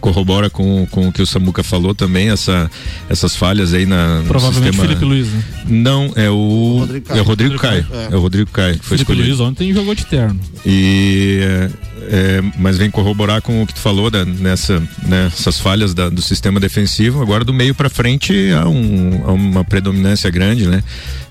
[0.00, 2.70] corrobora com, com o que o Samuca falou também, essa,
[3.08, 4.88] essas falhas aí na, no Provavelmente sistema.
[4.88, 5.44] Felipe Luiz, né?
[5.66, 6.78] Não, é o.
[6.80, 7.18] Rodrigo Caio.
[7.18, 7.86] É o Rodrigo Caio.
[7.92, 8.08] É.
[8.12, 9.28] É o Rodrigo Caio que foi Felipe escolhido.
[9.36, 10.40] Luiz ontem jogou de terno.
[10.64, 11.70] E é,
[12.02, 16.22] é, mas vem corroborar com o que tu falou da, nessa, nessas falhas da- do
[16.22, 17.20] sistema defensivo.
[17.22, 20.82] Agora do meio para frente há, um- há uma predominância grande, né?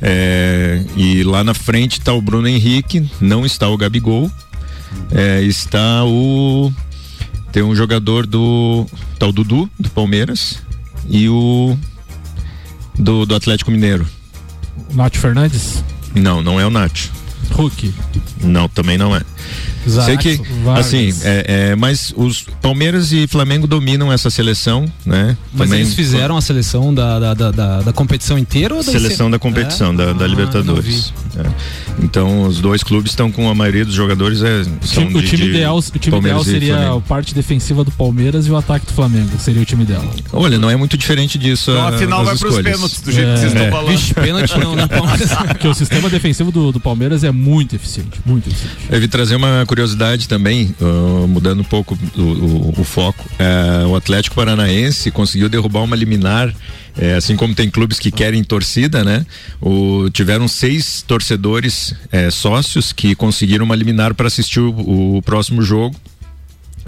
[0.01, 4.31] É, e lá na frente está o Bruno Henrique, não está o Gabigol,
[5.11, 6.71] é, está o
[7.51, 8.85] tem um jogador do
[9.17, 10.61] tá o Dudu do Palmeiras
[11.07, 11.77] e o
[12.97, 14.05] do, do Atlético Mineiro.
[14.93, 15.83] Nath Fernandes,
[16.15, 17.09] Não, não é o Nath.
[17.51, 17.93] Hulk.
[18.43, 19.21] Não, também não é.
[20.05, 20.85] Sei que, Vargas.
[20.87, 25.35] assim, é, é, mas os Palmeiras e Flamengo dominam essa seleção, né?
[25.53, 28.91] Mas Também- eles fizeram a seleção da, da, da, da- da competição inteira ou da
[28.91, 29.31] Seleção IC?
[29.31, 29.95] da competição, É?
[29.95, 31.13] da, da Ah, Libertadores.
[31.37, 31.49] É.
[32.03, 34.41] Então, os dois clubes estão com a maioria dos jogadores.
[34.43, 36.91] É, O são time, o de- time de ideal, o time ideal Palmeiras e seria
[36.93, 39.29] a parte defensiva do Palmeiras e o ataque do Flamengo.
[39.39, 40.03] Seria o time ideal.
[40.33, 41.71] Olha, não é muito diferente disso.
[41.71, 42.73] Então a- afinal as vai pros escolhas.
[42.75, 43.33] pênaltis, do jeito É.
[43.33, 43.55] que vocês É.
[43.57, 43.91] estão falando.
[43.97, 45.29] Vixe, pênalti não, né, Palmeiras?
[45.47, 48.19] Porque o sistema defensivo do, do Palmeiras é muito eficiente.
[48.25, 48.75] Muito eficiente.
[48.99, 53.25] Vi trazer uma curiosidade também, ah, mudando um pouco o, o- o foco.
[53.39, 56.53] É, o Atlético Paranaense conseguiu derrubar uma liminar,
[56.97, 59.25] é, assim como tem clubes que querem torcida, né?
[59.61, 65.61] O- tiveram seis torcedores é, sócios que conseguiram uma liminar para assistir o, o próximo
[65.61, 65.95] jogo.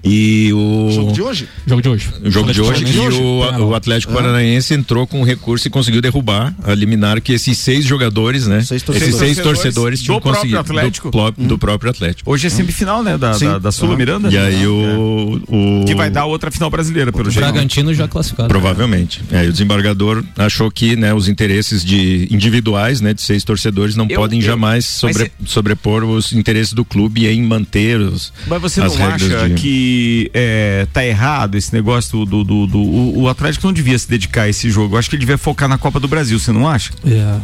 [0.03, 1.47] E o Jogo de hoje?
[1.67, 2.09] Jogo de hoje.
[2.23, 6.01] o jogo de hoje, e o, o Atlético Paranaense entrou com um recurso e conseguiu
[6.01, 8.61] derrubar, a liminar que esses seis jogadores, né?
[8.63, 9.15] Seis esses torcedores.
[9.19, 11.11] seis Torcedores torcedores do tinham próprio conseguido Atlético.
[11.11, 12.31] Do, do próprio Atlético.
[12.31, 13.15] Hoje é semifinal, né?
[13.17, 13.45] Da, Sim.
[13.45, 13.97] da, da Sula Aham.
[13.97, 14.29] Miranda.
[14.31, 17.43] E aí o, o Que vai dar outra final brasileira, pelo O jeito.
[17.45, 18.49] Bragantino já classificado.
[18.49, 19.21] Provavelmente.
[19.31, 23.95] É, e o desembargador achou que né, os interesses de individuais, né, de seis torcedores,
[23.95, 28.33] não Eu- podem eu- jamais sobre- sobrepor os interesses do clube em manter os.
[28.47, 29.90] Mas você as não acha de- que
[30.33, 32.43] é, tá errado esse negócio do.
[32.43, 34.95] do, do- o, o Atlético não devia se dedicar a esse jogo.
[34.95, 36.91] Eu acho que ele devia focar na Copa do Brasil, você não acha?
[37.05, 37.39] É.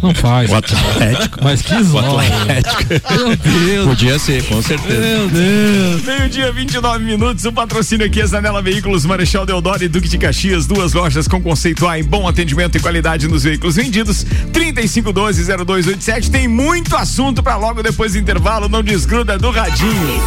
[0.00, 0.50] Não faz.
[0.50, 1.42] O Atlético.
[1.42, 2.12] Mas que zóio.
[3.10, 3.86] Meu Deus.
[3.86, 5.00] Podia ser, com certeza.
[5.00, 6.02] Meu Deus.
[6.04, 7.44] Meio-dia, 29 minutos.
[7.44, 10.66] O patrocínio aqui é Zanela Veículos, Marechal Deodoro e Duque de Caxias.
[10.66, 14.24] Duas lojas com conceito A em bom atendimento e qualidade nos veículos vendidos.
[14.52, 16.30] 3512-0287.
[16.30, 18.68] Tem muito assunto pra logo depois do intervalo.
[18.68, 20.22] Não desgruda do radinho.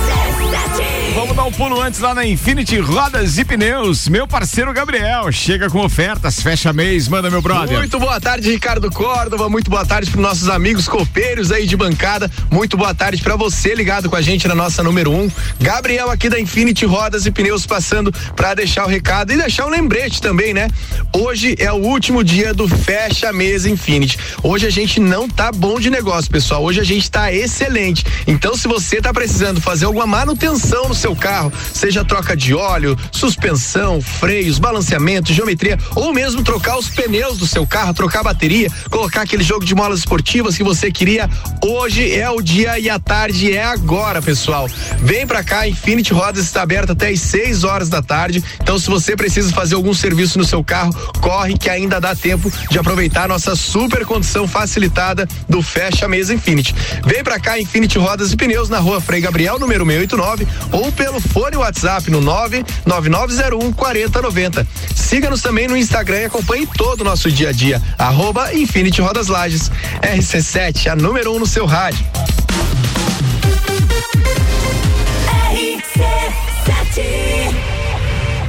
[1.16, 4.10] Vamos dar um pulo antes lá na Infinity Rodas e Pneus.
[4.10, 7.78] Meu parceiro Gabriel chega com ofertas, fecha mês, manda meu brother.
[7.78, 9.48] Muito boa tarde, Ricardo Córdova.
[9.56, 12.30] Muito boa tarde para nossos amigos copeiros aí de bancada.
[12.52, 15.22] Muito boa tarde para você ligado com a gente na nossa número 1.
[15.22, 15.32] Um.
[15.62, 19.70] Gabriel aqui da Infinity Rodas e Pneus passando para deixar o recado e deixar um
[19.70, 20.68] lembrete também, né?
[21.16, 24.20] Hoje é o último dia do Fecha Mês Infinity.
[24.44, 26.62] Hoje a gente não tá bom de negócio, pessoal.
[26.62, 28.06] Hoje a gente tá excelente.
[28.28, 32.98] Então, se você tá precisando fazer alguma manutenção no seu carro, seja troca de óleo,
[33.10, 38.70] suspensão, freios, balanceamento, geometria, ou mesmo trocar os pneus do seu carro, trocar a bateria,
[38.90, 41.30] colocar aquele jogo de molas esportivas que você queria,
[41.64, 44.68] hoje é o dia e a tarde é agora, pessoal.
[44.98, 48.44] Vem pra cá, Infinity Rodas está aberta até às 6 horas da tarde.
[48.60, 52.52] Então, se você precisa fazer algum serviço no seu carro, corre que ainda dá tempo
[52.72, 56.74] de aproveitar a nossa super condição facilitada do Fecha Mesa Infinity.
[57.06, 61.20] Vem pra cá, Infinity Rodas e Pneus na rua Frei Gabriel, número 689, ou pelo
[61.20, 64.68] fone WhatsApp no 99901 4090.
[64.96, 67.80] Siga-nos também no Instagram e acompanhe todo o nosso dia a dia.
[67.96, 69.70] Arroba Infinity Rodas Lages.
[70.02, 72.06] RC7, a número 1 um no seu rádio.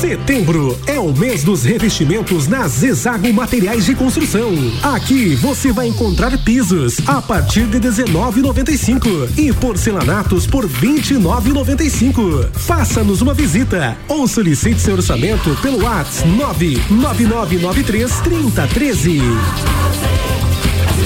[0.00, 4.52] Setembro é o mês dos revestimentos na Zezago Materiais de Construção.
[4.80, 12.48] Aqui você vai encontrar pisos a partir de 19,95 e porcelanatos por 29,95.
[12.52, 16.28] Faça-nos uma visita ou solicite seu orçamento pelo WhatsApp
[16.88, 19.20] 99993 3013.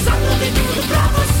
[0.05, 1.40] A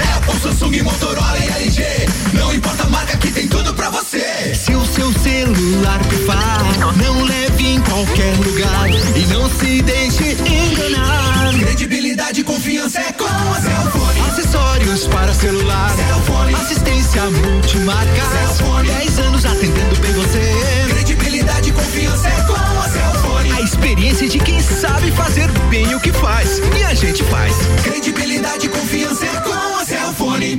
[0.00, 1.84] Apple, Samsung, Motorola e LG.
[2.32, 4.54] Não importa a marca que tem tudo pra você.
[4.54, 6.62] Se o seu celular pifar,
[6.96, 11.54] não leve em qualquer lugar e não se deixe enganar.
[11.58, 14.20] Credibilidade e confiança é com a Cellfone.
[14.28, 15.90] Acessórios para celular.
[15.90, 16.54] Cellfone.
[16.54, 18.22] Assistência multimarca.
[18.32, 18.88] Cellfone.
[18.88, 20.86] 10 anos atendendo bem você.
[20.90, 22.54] Credibilidade e confiança é com.
[22.54, 22.73] A
[23.84, 26.58] experiência de quem sabe fazer bem o que faz.
[26.58, 27.54] E a gente faz.
[27.82, 30.58] Credibilidade e confiança é com a Cellfone.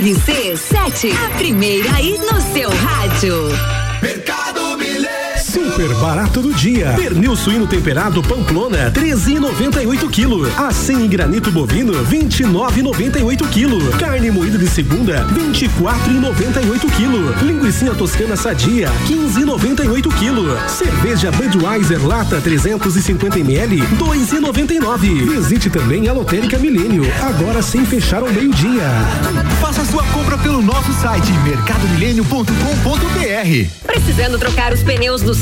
[0.00, 3.50] RC7, a primeira aí no seu rádio.
[4.00, 4.41] Mercado.
[5.52, 6.94] Super barato do dia.
[6.96, 10.50] Pernil suíno temperado Pamplona, 13,98 kg.
[10.56, 13.98] Assim em granito bovino, 29,98 kg.
[13.98, 17.44] Carne moída de segunda, 24,98 kg.
[17.44, 20.56] Linguiça toscana sadia, 15,98 kg.
[20.70, 25.36] Cerveja Budweiser lata 350 ml, 2,99.
[25.36, 28.88] Visite também a Lotérica Milênio, agora sem fechar ao meio-dia.
[29.60, 33.86] Faça sua compra pelo nosso site mercadomilênio.com.br.
[33.86, 35.41] Precisando trocar os pneus do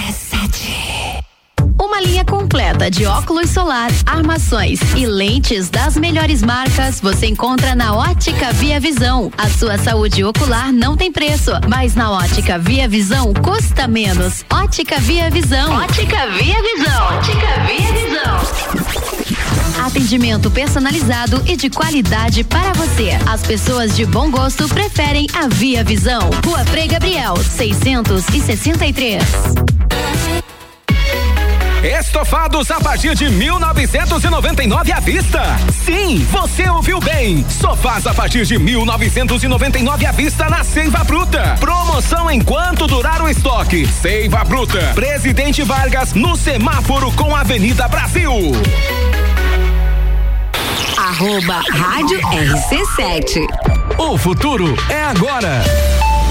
[2.51, 8.77] completa de óculos solar, armações e lentes das melhores marcas você encontra na Ótica Via
[8.77, 9.31] Visão.
[9.37, 14.43] A sua saúde ocular não tem preço, mas na Ótica Via Visão custa menos.
[14.51, 15.77] Ótica Via Visão.
[15.77, 17.05] Ótica Via Visão.
[17.15, 18.41] Ótica Via Visão.
[19.85, 23.11] Atendimento personalizado e de qualidade para você.
[23.31, 26.29] As pessoas de bom gosto preferem a Via Visão.
[26.45, 29.23] Rua Frei Gabriel, 663.
[31.83, 35.41] Estofados a partir de 1999 à vista.
[35.83, 37.43] Sim, você ouviu bem.
[37.49, 41.55] Sofás a partir de 1999 à vista na Seiva Bruta.
[41.59, 43.87] Promoção enquanto durar o estoque.
[43.87, 44.91] Seiva Bruta.
[44.93, 48.31] Presidente Vargas no semáforo com a Avenida Brasil.
[50.95, 53.47] Arroba Rádio RC7.
[53.97, 55.63] O futuro é agora.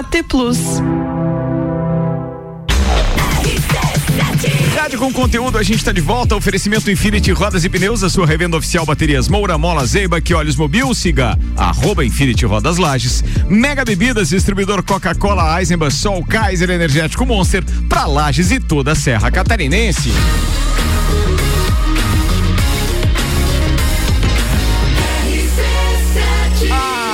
[0.00, 0.56] AT Plus.
[4.74, 6.34] Rádio com conteúdo, a gente está de volta.
[6.34, 10.56] Oferecimento Infinity Rodas e Pneus, a sua revenda oficial baterias Moura, Mola, Zeiba, que olhos
[10.56, 13.22] mobil, siga arroba Infinity Rodas Lages.
[13.46, 19.30] Mega Bebidas, distribuidor Coca-Cola, Eisenbahn, Sol, Kaiser Energético Monster, para Lages e toda a Serra
[19.30, 20.10] Catarinense.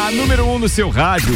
[0.07, 1.33] A número 1 no seu rádio.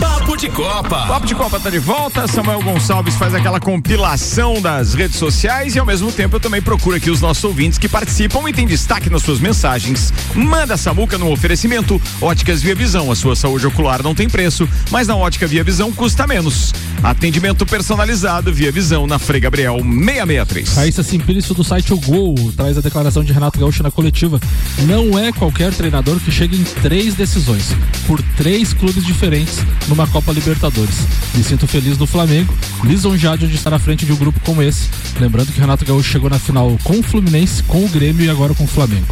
[0.00, 1.06] Papo de Copa.
[1.06, 2.26] Papo de Copa tá de volta.
[2.26, 6.96] Samuel Gonçalves faz aquela compilação das redes sociais e ao mesmo tempo eu também procuro
[6.96, 10.12] aqui os nossos ouvintes que participam e tem destaque nas suas mensagens.
[10.34, 12.02] Manda Samuca no oferecimento.
[12.20, 13.08] Óticas Via Visão.
[13.12, 16.74] A sua saúde ocular não tem preço, mas na Ótica Via Visão custa menos.
[17.04, 20.74] Atendimento personalizado Via Visão na Frei Gabriel 663.
[20.74, 24.40] Raíssa Simplício do site O Gol traz a declaração de Renato Gaúcho na coletiva.
[24.88, 27.68] Não é qualquer treinador que chega em três decisões,
[28.08, 29.58] por três clubes diferentes
[29.88, 30.96] numa Copa Libertadores.
[31.34, 32.52] Me sinto feliz no Flamengo,
[32.84, 34.88] lisonjeado de estar à frente de um grupo como esse.
[35.20, 38.54] Lembrando que Renato Gaúcho chegou na final com o Fluminense, com o Grêmio e agora
[38.54, 39.06] com o Flamengo.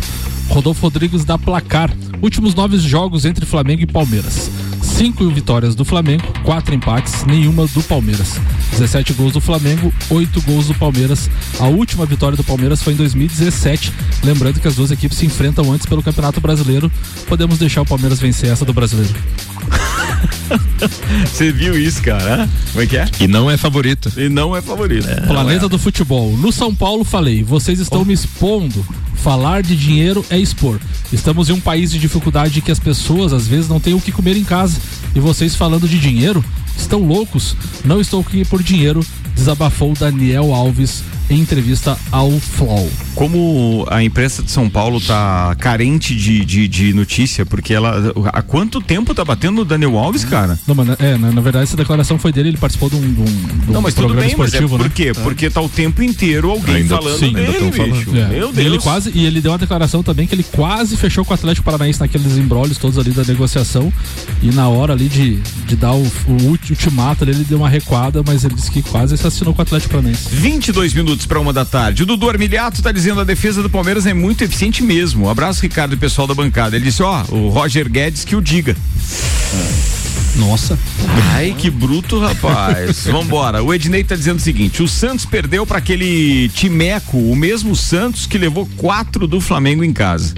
[0.48, 1.90] Rodolfo Rodrigues dá placar.
[2.20, 4.50] Últimos nove jogos entre Flamengo e Palmeiras.
[5.00, 8.38] Cinco vitórias do Flamengo, quatro empates, nenhuma do Palmeiras.
[8.72, 11.30] 17 gols do Flamengo, 8 gols do Palmeiras.
[11.58, 13.94] A última vitória do Palmeiras foi em 2017.
[14.22, 16.92] Lembrando que as duas equipes se enfrentam antes pelo Campeonato Brasileiro.
[17.26, 19.14] Podemos deixar o Palmeiras vencer essa do Brasileiro.
[21.24, 22.46] Você viu isso, cara?
[22.72, 23.08] Como é que é?
[23.20, 24.12] E não é favorito.
[24.18, 25.08] E não é favorito.
[25.26, 26.36] Planeta do Futebol.
[26.36, 28.84] No São Paulo falei, vocês estão me expondo.
[29.14, 30.80] Falar de dinheiro é expor.
[31.12, 34.10] Estamos em um país de dificuldade que as pessoas às vezes não têm o que
[34.10, 34.80] comer em casa.
[35.14, 36.44] E vocês falando de dinheiro,
[36.76, 37.56] estão loucos.
[37.84, 42.90] Não estou aqui por dinheiro, desabafou Daniel Alves em entrevista ao Flow.
[43.14, 48.12] Como a imprensa de São Paulo tá carente de, de, de notícia, porque ela.
[48.32, 50.58] Há quanto tempo tá batendo no Daniel Alves, cara?
[50.66, 53.20] Não, mas, é, na, na verdade essa declaração foi dele, ele participou de um, de
[53.20, 54.92] um, de um Não, mas tudo programa bem, mas é esportivo, por né?
[54.94, 55.12] quê?
[55.22, 58.10] Porque tá o tempo inteiro alguém Ainda- falando sim, dele, ainda bicho.
[58.16, 58.26] É.
[58.28, 58.66] Meu E Deus.
[58.66, 61.64] ele quase e ele deu uma declaração também que ele quase fechou com o Atlético
[61.64, 63.92] Paranaense naqueles embrólios todos ali da negociação
[64.42, 67.68] e na hora ali de, de dar o, o ulti- ultimato ali, ele deu uma
[67.68, 70.28] recuada, mas ele disse que quase se assinou com o Atlético Paranaense.
[70.30, 72.02] 22 minutos para uma da tarde.
[72.02, 75.28] O Dudu Armiliato tá dizendo a defesa do Palmeiras é muito eficiente mesmo.
[75.28, 76.76] Abraço, Ricardo e pessoal da bancada.
[76.76, 78.76] Ele disse: ó, o Roger Guedes que o diga.
[80.36, 80.78] Nossa.
[81.34, 83.04] Ai, que bruto, rapaz.
[83.10, 83.62] Vambora.
[83.62, 88.26] O Ednei tá dizendo o seguinte: o Santos perdeu para aquele Timeco, o mesmo Santos
[88.26, 90.34] que levou quatro do Flamengo em casa.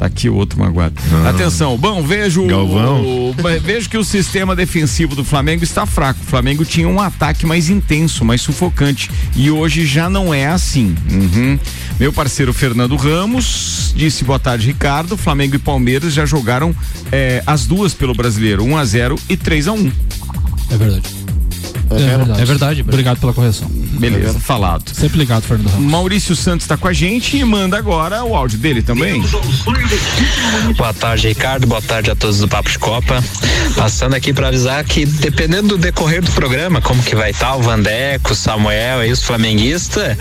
[0.00, 0.94] Tá aqui o outro magoado.
[1.28, 2.46] Atenção, bom, vejo.
[2.46, 3.02] Galvão.
[3.04, 6.18] o- vejo que o sistema defensivo do Flamengo está fraco.
[6.22, 9.10] O Flamengo tinha um ataque mais intenso, mais sufocante.
[9.36, 10.94] E hoje já não é assim.
[11.12, 11.58] Uhum.
[11.98, 15.18] Meu parceiro Fernando Ramos disse boa tarde, Ricardo.
[15.18, 16.74] Flamengo e Palmeiras já jogaram
[17.12, 19.92] eh, as duas pelo brasileiro, 1 a 0 e 3 a 1
[20.70, 21.08] É verdade.
[21.90, 22.40] É verdade.
[22.40, 22.80] É verdade.
[22.80, 23.70] Obrigado pela correção.
[23.90, 24.94] Beleza, falado.
[24.94, 25.90] Sempre ligado, Fernando Ramos.
[25.90, 29.22] Maurício Santos está com a gente e manda agora o áudio dele também.
[30.76, 31.66] Boa tarde, Ricardo.
[31.66, 33.22] Boa tarde a todos do Papo de Copa.
[33.76, 37.62] Passando aqui para avisar que, dependendo do decorrer do programa, como que vai estar o
[37.62, 40.16] Vandeco, o Samuel e os flamenguistas,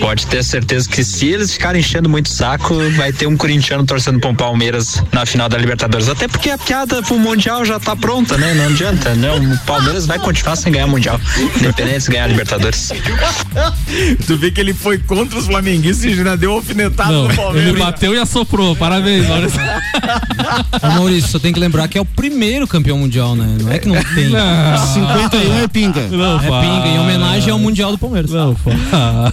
[0.00, 3.84] pode ter certeza que se eles ficarem enchendo muito o saco, vai ter um corintiano
[3.84, 6.08] torcendo para um Palmeiras na final da Libertadores.
[6.08, 8.54] Até porque a piada pro Mundial já tá pronta, né?
[8.54, 9.30] Não adianta, né?
[9.32, 11.20] O Palmeiras vai continuar sem ganhar Mundial,
[11.56, 12.92] independente se ganhar a Libertadores.
[14.26, 17.68] tu vê que ele foi contra os flamenguistas e já deu alfinetada Não, no Palmeiras.
[17.70, 18.76] ele bateu e assoprou.
[18.76, 19.60] Parabéns, Maurício.
[20.82, 23.56] Ô, Maurício, só tem que lembrar que é o primeiro campeão mundial, né?
[23.60, 24.28] Não é que não tem.
[24.28, 24.86] Não.
[24.94, 26.08] 51 é pinga.
[26.08, 28.30] Não, é pinga, em homenagem ao Mundial do Palmeiras.
[28.30, 28.56] Não,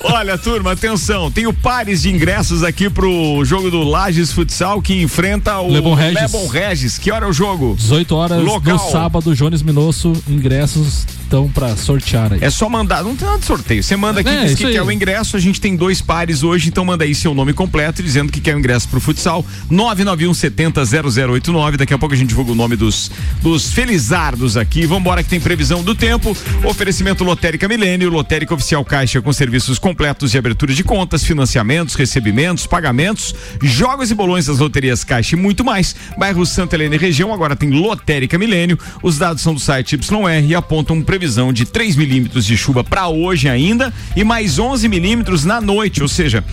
[0.04, 1.30] Olha, turma, atenção.
[1.32, 5.94] Tem o pares de ingressos aqui pro jogo do Lages Futsal que enfrenta o Lebon
[5.94, 6.22] Regis.
[6.22, 6.98] Lebon Regis.
[6.98, 7.76] Que hora é o jogo?
[7.78, 8.74] 18 horas Local.
[8.74, 12.40] no sábado, Jones Minosso, ingressos então pra sortear aí.
[12.42, 13.84] É só mandar, não tem nada de sorteio.
[13.84, 14.74] Você manda aqui, É, diz que aí.
[14.74, 15.36] quer o ingresso.
[15.36, 18.56] A gente tem dois pares hoje, então manda aí seu nome completo dizendo que quer
[18.56, 19.46] o ingresso pro futsal.
[19.70, 21.78] 991 70 0089.
[21.78, 24.86] Daqui a pouco a gente divulga o nome dos, dos felizardos aqui.
[24.86, 26.36] Vambora que tem previsão do tempo.
[26.64, 32.66] Oferecimento Lotérica Milênio, Lotérica Oficial Caixa com serviços completos de abertura de contas, financiamentos, recebimentos,
[32.66, 35.96] pagamentos, jogos e bolões das loterias Caixa e muito mais.
[36.18, 38.80] Bairro Santa Helena e região agora tem Lotérica Milênio.
[39.04, 43.08] Os dados são do site YR e apontam previsão de 3 milímetros de chuva para
[43.08, 46.44] hoje ainda e mais 11 milímetros na noite, ou seja,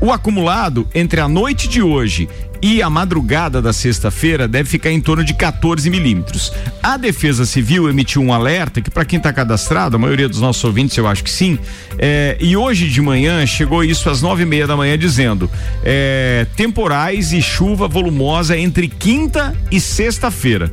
[0.00, 2.28] o acumulado entre a noite de hoje
[2.62, 6.52] e a madrugada da sexta-feira deve ficar em torno de 14 milímetros.
[6.82, 10.62] A Defesa Civil emitiu um alerta que, para quem está cadastrado, a maioria dos nossos
[10.64, 11.58] ouvintes eu acho que sim,
[11.98, 15.50] é, e hoje de manhã chegou isso às nove e meia da manhã dizendo
[15.82, 20.70] é, temporais e chuva volumosa entre quinta e sexta-feira.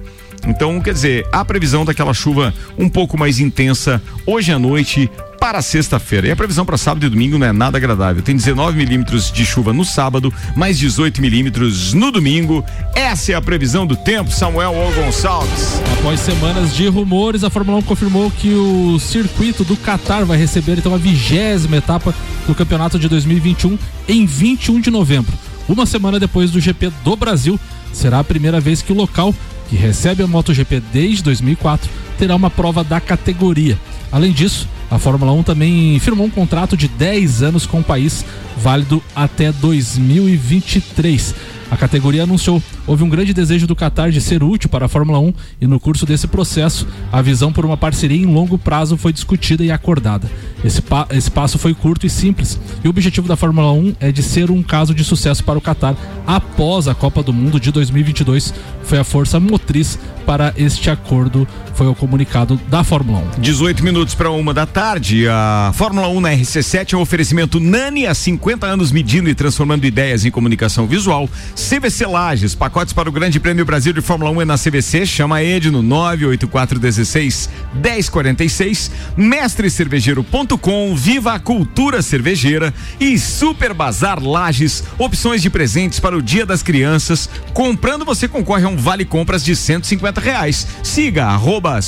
[0.48, 5.62] Então, quer dizer, a previsão daquela chuva um pouco mais intensa hoje à noite para
[5.62, 6.28] sexta-feira.
[6.28, 8.24] E a previsão para sábado e domingo não é nada agradável.
[8.24, 12.66] Tem 19 milímetros de chuva no sábado, mais 18 milímetros no domingo.
[12.96, 14.92] Essa é a previsão do tempo, Samuel O.
[14.94, 15.82] Gonçalves.
[16.00, 20.78] Após semanas de rumores, a Fórmula 1 confirmou que o circuito do Qatar vai receber
[20.78, 22.16] então a vigésima etapa
[22.48, 23.78] do campeonato de 2021
[24.08, 25.34] em 21 de novembro.
[25.68, 27.60] Uma semana depois do GP do Brasil,
[27.92, 29.36] será a primeira vez que o local,
[29.70, 33.78] que recebe a MotoGP desde 2004, terá uma prova da categoria.
[34.12, 38.26] Além disso, a Fórmula 1 também firmou um contrato de 10 anos com o país,
[38.58, 41.36] válido até 2023.
[41.70, 45.20] A categoria anunciou houve um grande desejo do Qatar de ser útil para a Fórmula
[45.20, 49.12] 1 e no curso desse processo a visão por uma parceria em longo prazo foi
[49.12, 50.32] discutida e acordada.
[50.64, 54.12] Esse, pa esse passo foi curto e simples e o objetivo da Fórmula 1 é
[54.14, 55.96] de ser um caso de sucesso para o Qatar
[56.26, 58.54] após a Copa do Mundo de 2022.
[58.88, 63.42] Foi a força motriz para este acordo, foi o comunicado da Fórmula 1.
[63.42, 65.26] 18 minutos para uma da tarde.
[65.30, 69.86] A Fórmula 1 na RC7 é um oferecimento Nani há 50 anos medindo e transformando
[69.86, 71.30] ideias em comunicação visual.
[71.56, 75.06] CVC Lages, pacotes para o Grande Prêmio Brasil de Fórmula 1 é na CVC.
[75.06, 78.92] Chama Ed no 98416 1046.
[79.16, 86.46] Mestrecervejeiro.com, viva a cultura cervejeira e Super Bazar Lages, opções de presentes para o Dia
[86.46, 87.30] das Crianças.
[87.54, 90.68] Comprando você concorre a um vale compras de 150 reais.
[90.84, 91.80] Siga arroba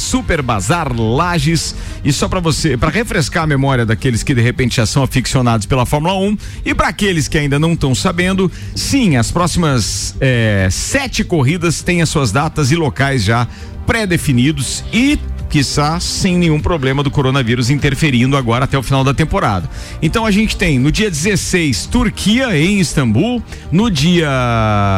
[0.98, 5.04] Lages e só para você, para refrescar a memória daqueles que de repente já são
[5.04, 10.16] aficionados pela Fórmula 1 e para aqueles que ainda não estão sabendo, sim, as próximas
[10.20, 13.48] eh, sete corridas têm as suas datas e locais já
[13.86, 15.20] pré-definidos e
[15.50, 19.70] quiçá sem nenhum problema do coronavírus interferindo agora até o final da temporada.
[20.02, 24.30] Então a gente tem no dia 16 Turquia em Istambul, no dia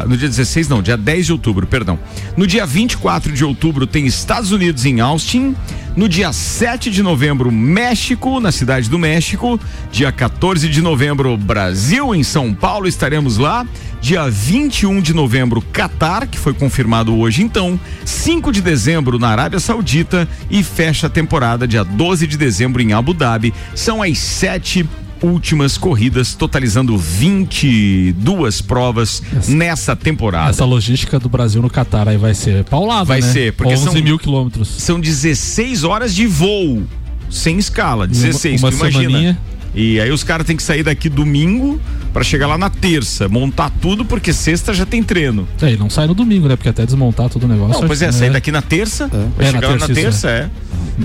[0.07, 1.97] no dia 16 não, dia 10 de outubro, perdão.
[2.35, 5.55] No dia 24 de outubro tem Estados Unidos em Austin,
[5.95, 9.59] no dia 7 de novembro México, na cidade do México,
[9.91, 13.65] dia 14 de novembro Brasil em São Paulo, estaremos lá.
[13.99, 17.79] Dia 21 de novembro, Catar, que foi confirmado hoje então.
[18.03, 22.93] 5 de dezembro na Arábia Saudita e fecha a temporada dia 12 de dezembro em
[22.93, 23.53] Abu Dhabi.
[23.75, 24.89] São as sete
[25.21, 30.49] últimas corridas, totalizando 22 provas nessa temporada.
[30.49, 33.31] Essa logística do Brasil no Qatar aí vai ser paulada, Vai né?
[33.31, 34.67] ser, porque 11 são mil quilômetros.
[34.67, 36.83] São 16 horas de voo,
[37.29, 39.03] sem escala, 16, uma tu imagina.
[39.03, 39.39] semaninha.
[39.73, 41.79] E aí os caras têm que sair daqui domingo
[42.11, 45.47] pra chegar lá na terça, montar tudo porque sexta já tem treino.
[45.61, 46.57] É, e não sai no domingo, né?
[46.57, 47.79] Porque até desmontar todo o negócio.
[47.79, 50.21] Não, pois é, sair daqui na terça, vai É, na chegar lá na terça, isso,
[50.21, 50.49] terça, é.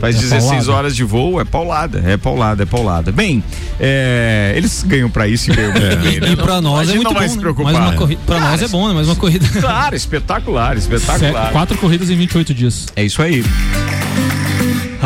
[0.00, 0.72] Faz É 16 paulada.
[0.72, 3.12] horas de voo, é paulada, é paulada, é paulada.
[3.12, 3.42] Bem,
[3.78, 6.28] é, eles ganham pra isso e ganham muito bem, né?
[6.32, 7.40] E pra nós é muito não vai bom, se né?
[7.42, 7.72] preocupar.
[7.72, 8.94] Mais uma corrida- pra nós é bom, né?
[8.94, 9.46] Mais uma corrida.
[9.60, 11.52] Claro, espetacular, espetacular.
[11.52, 12.86] Quatro corridas em 28 dias.
[12.96, 13.44] É isso aí.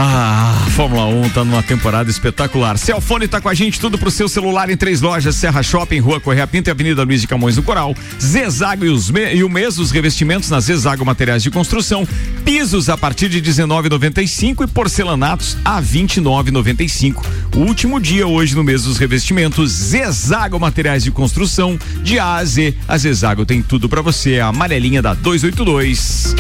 [0.03, 2.79] Ah, Fórmula 1 tá numa temporada espetacular.
[2.79, 6.19] Celfone tá com a gente, tudo pro seu celular em três lojas: Serra Shopping, Rua
[6.19, 7.95] Correia Pinto e Avenida Luiz de Camões do Coral.
[8.19, 12.09] Zezago e, os me- e o mês dos revestimentos na Zezago Materiais de Construção.
[12.47, 17.23] Pisos a partir de 19,95 e porcelanatos a 29,95.
[17.55, 19.71] O último dia hoje no mês dos revestimentos.
[19.71, 22.75] Zezago Materiais de Construção, de A a Z.
[22.89, 24.41] A Zezago tem tudo pra você.
[24.41, 26.35] A amarelinha da 282.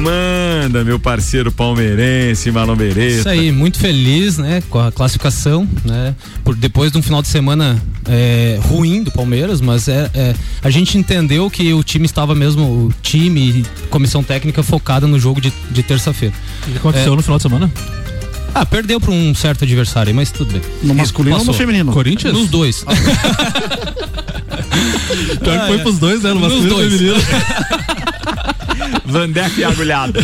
[0.00, 3.20] Manda, meu parceiro palmeirense, Marlon Beretta.
[3.20, 7.28] Isso aí, muito feliz, né, com a classificação, né, por depois de um final de
[7.28, 12.34] semana é, ruim do Palmeiras, mas é, é, a gente entendeu que o time estava
[12.34, 16.34] mesmo, o time e comissão técnica focada no jogo de, de terça-feira.
[16.66, 17.70] O que aconteceu É, no final de semana?
[18.54, 20.62] Ah, perdeu para um certo adversário, mas tudo bem.
[20.82, 21.58] No masculino ou no Passou.
[21.58, 21.92] feminino?
[21.92, 22.34] Corinthians?
[22.34, 22.84] Nos dois.
[25.42, 26.32] Pior que foi pros dois, né?
[26.32, 27.14] No masculino e feminino.
[29.04, 30.20] Vandeck e agulhada.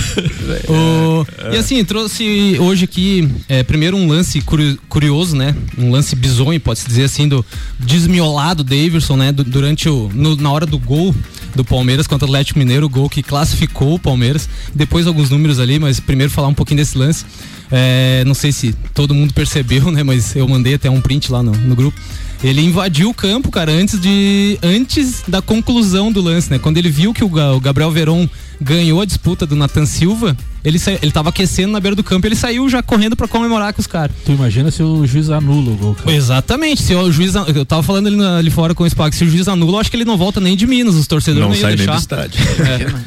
[0.69, 5.55] O- E assim, trouxe hoje aqui, é, primeiro um lance curi- curioso, né?
[5.79, 7.45] Um lance bizonho, pode-se dizer assim, do
[7.79, 9.33] desmiolado Davidson, né?
[9.33, 10.11] Du- durante o.
[10.15, 11.15] no- na hora do gol
[11.55, 14.49] do Palmeiras contra o Atlético Mineiro, o gol que classificou o Palmeiras.
[14.75, 17.25] Depois alguns números ali, mas primeiro falar um pouquinho desse lance.
[17.71, 20.03] É, não sei se todo mundo percebeu, né?
[20.03, 21.99] Mas eu mandei até um print lá no, no grupo.
[22.45, 24.59] Ele invadiu o campo, cara, antes de.
[24.63, 26.59] antes da conclusão do lance, né?
[26.59, 28.29] Quando ele viu que o Gabriel Veron
[28.61, 30.91] ganhou a disputa do Nathan Silva, ele, sa...
[30.93, 33.87] ele tava aquecendo na beira do campo, ele saiu já correndo pra comemorar com os
[33.87, 34.15] caras.
[34.25, 36.13] Tu imagina se o juiz anula o gol, cara.
[36.13, 37.35] Exatamente, se o juiz.
[37.35, 39.81] Eu tava falando ali, na- ali fora com o Spack, se o juiz anula, eu
[39.81, 41.79] acho que ele não volta nem de Minas, os torcedores Não não, iam sai nem
[41.79, 41.93] deixar.
[41.95, 42.41] do estádio.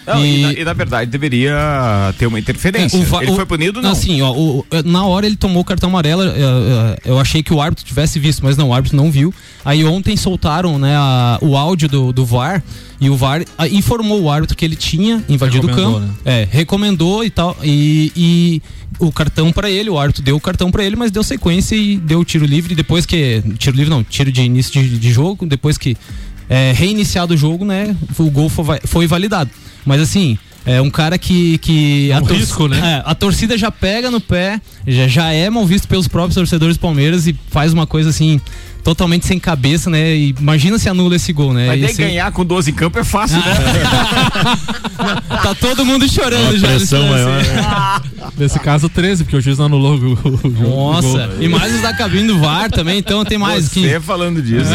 [0.08, 0.14] É.
[0.14, 0.40] Não, e...
[0.40, 2.96] E- na, e na verdade deveria ter uma interferência.
[2.98, 3.92] É, o va- Ele o- foi punido, não?
[3.92, 7.44] Assim, ó, o- o- na hora ele tomou o cartão amarelo, é, é, eu achei
[7.44, 9.34] que o árbitro tivesse visto, mas não, o árbitro não viu.
[9.66, 12.64] Aí ontem soltaram né, a- o áudio do, do VAR
[13.02, 16.00] e o VAR ah, informou o árbitro que ele tinha invadido o campo.
[16.00, 16.10] né?
[16.26, 17.56] É, recomendou e tal.
[17.64, 18.62] E, e
[19.00, 21.96] o cartão pra ele, o árbitro deu o cartão pra ele, mas deu sequência e
[21.98, 22.76] deu o tiro livre.
[22.76, 23.42] Depois que.
[23.58, 25.96] Tiro livre não, tiro de início de, de jogo, depois que
[26.50, 27.96] é, reiniciado o jogo, né?
[28.18, 29.50] O gol foi, foi validado.
[29.86, 30.38] Mas assim.
[30.66, 31.58] É um cara que.
[31.60, 32.78] que a, um risco, né?
[32.78, 36.76] é, a torcida já pega no pé, já, já é mal visto pelos próprios torcedores
[36.76, 38.40] do Palmeiras e faz uma coisa assim,
[38.90, 40.16] totalmente sem cabeça, né?
[40.16, 41.68] E imagina se anula esse gol, né?
[41.68, 43.44] Mas Esse- ganhar com 12 em campo é fácil, né?
[45.42, 46.68] Tá todo mundo chorando já.
[46.68, 47.42] pressão maior.
[48.38, 51.42] Nesse caso, 13, porque o juiz não anulou o, o, o Nossa, gol.
[51.42, 53.70] e mais os da cabine do VAR também, então tem mais.
[53.70, 54.70] Você falando disso.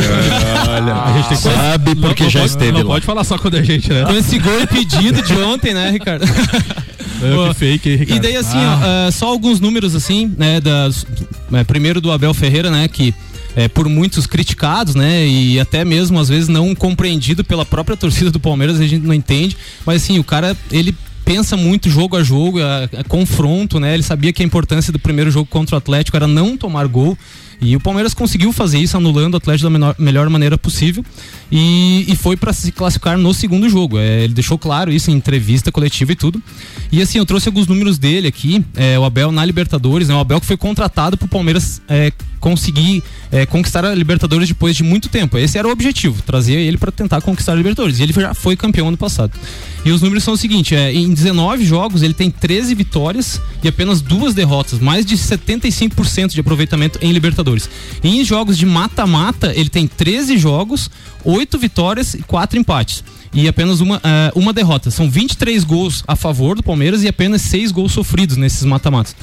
[0.69, 2.87] Olha, a gente tem que Sabe porque não já pode, esteve Não lá.
[2.87, 4.03] pode falar só quando a gente, né?
[4.03, 6.25] Então esse gol impedido de ontem, né, Ricardo?
[6.25, 8.19] É, que fake, hein, Ricardo?
[8.19, 8.81] E daí assim, Ah.
[8.81, 11.07] ó, ah, só alguns números assim, né, das,
[11.53, 13.15] é, primeiro do Abel Ferreira, né, que
[13.57, 18.31] é por muitos criticados, né, e até mesmo às vezes não compreendido pela própria torcida
[18.31, 20.95] do Palmeiras, a gente não entende, mas assim, o cara, ele
[21.25, 24.99] pensa muito jogo a jogo, a, a confronto, né, ele sabia que a importância do
[24.99, 27.17] primeiro jogo contra o Atlético era não tomar gol,
[27.61, 31.05] e o Palmeiras conseguiu fazer isso, anulando o Atlético da menor- melhor maneira possível.
[31.51, 33.99] E, e foi para se classificar no segundo jogo.
[33.99, 36.43] É, ele deixou claro isso em entrevista coletiva e tudo.
[36.91, 38.65] E assim, eu trouxe alguns números dele aqui.
[38.75, 40.15] É, o Abel na Libertadores, né?
[40.15, 44.83] O Abel que foi contratado pro Palmeiras é, conseguir é, conquistar a Libertadores depois de
[44.83, 45.39] muito tempo.
[45.39, 47.99] Esse era o objetivo, trazer ele para tentar conquistar a Libertadores.
[47.99, 49.33] E ele já foi campeão ano passado.
[49.85, 53.69] E os números são o seguinte: é, em 19 jogos ele tem 13 vitórias e
[53.69, 57.69] apenas duas derrotas, mais de 75% de aproveitamento em Libertadores.
[58.03, 60.91] E em jogos de mata-mata, ele tem 13 jogos,
[61.23, 63.05] 8 vitórias e 4 empates.
[63.35, 64.91] E apenas uma, ah, uma derrota.
[64.93, 69.17] São 23 gols a favor do Palmeiras e apenas 6 gols sofridos nesses mata-matas.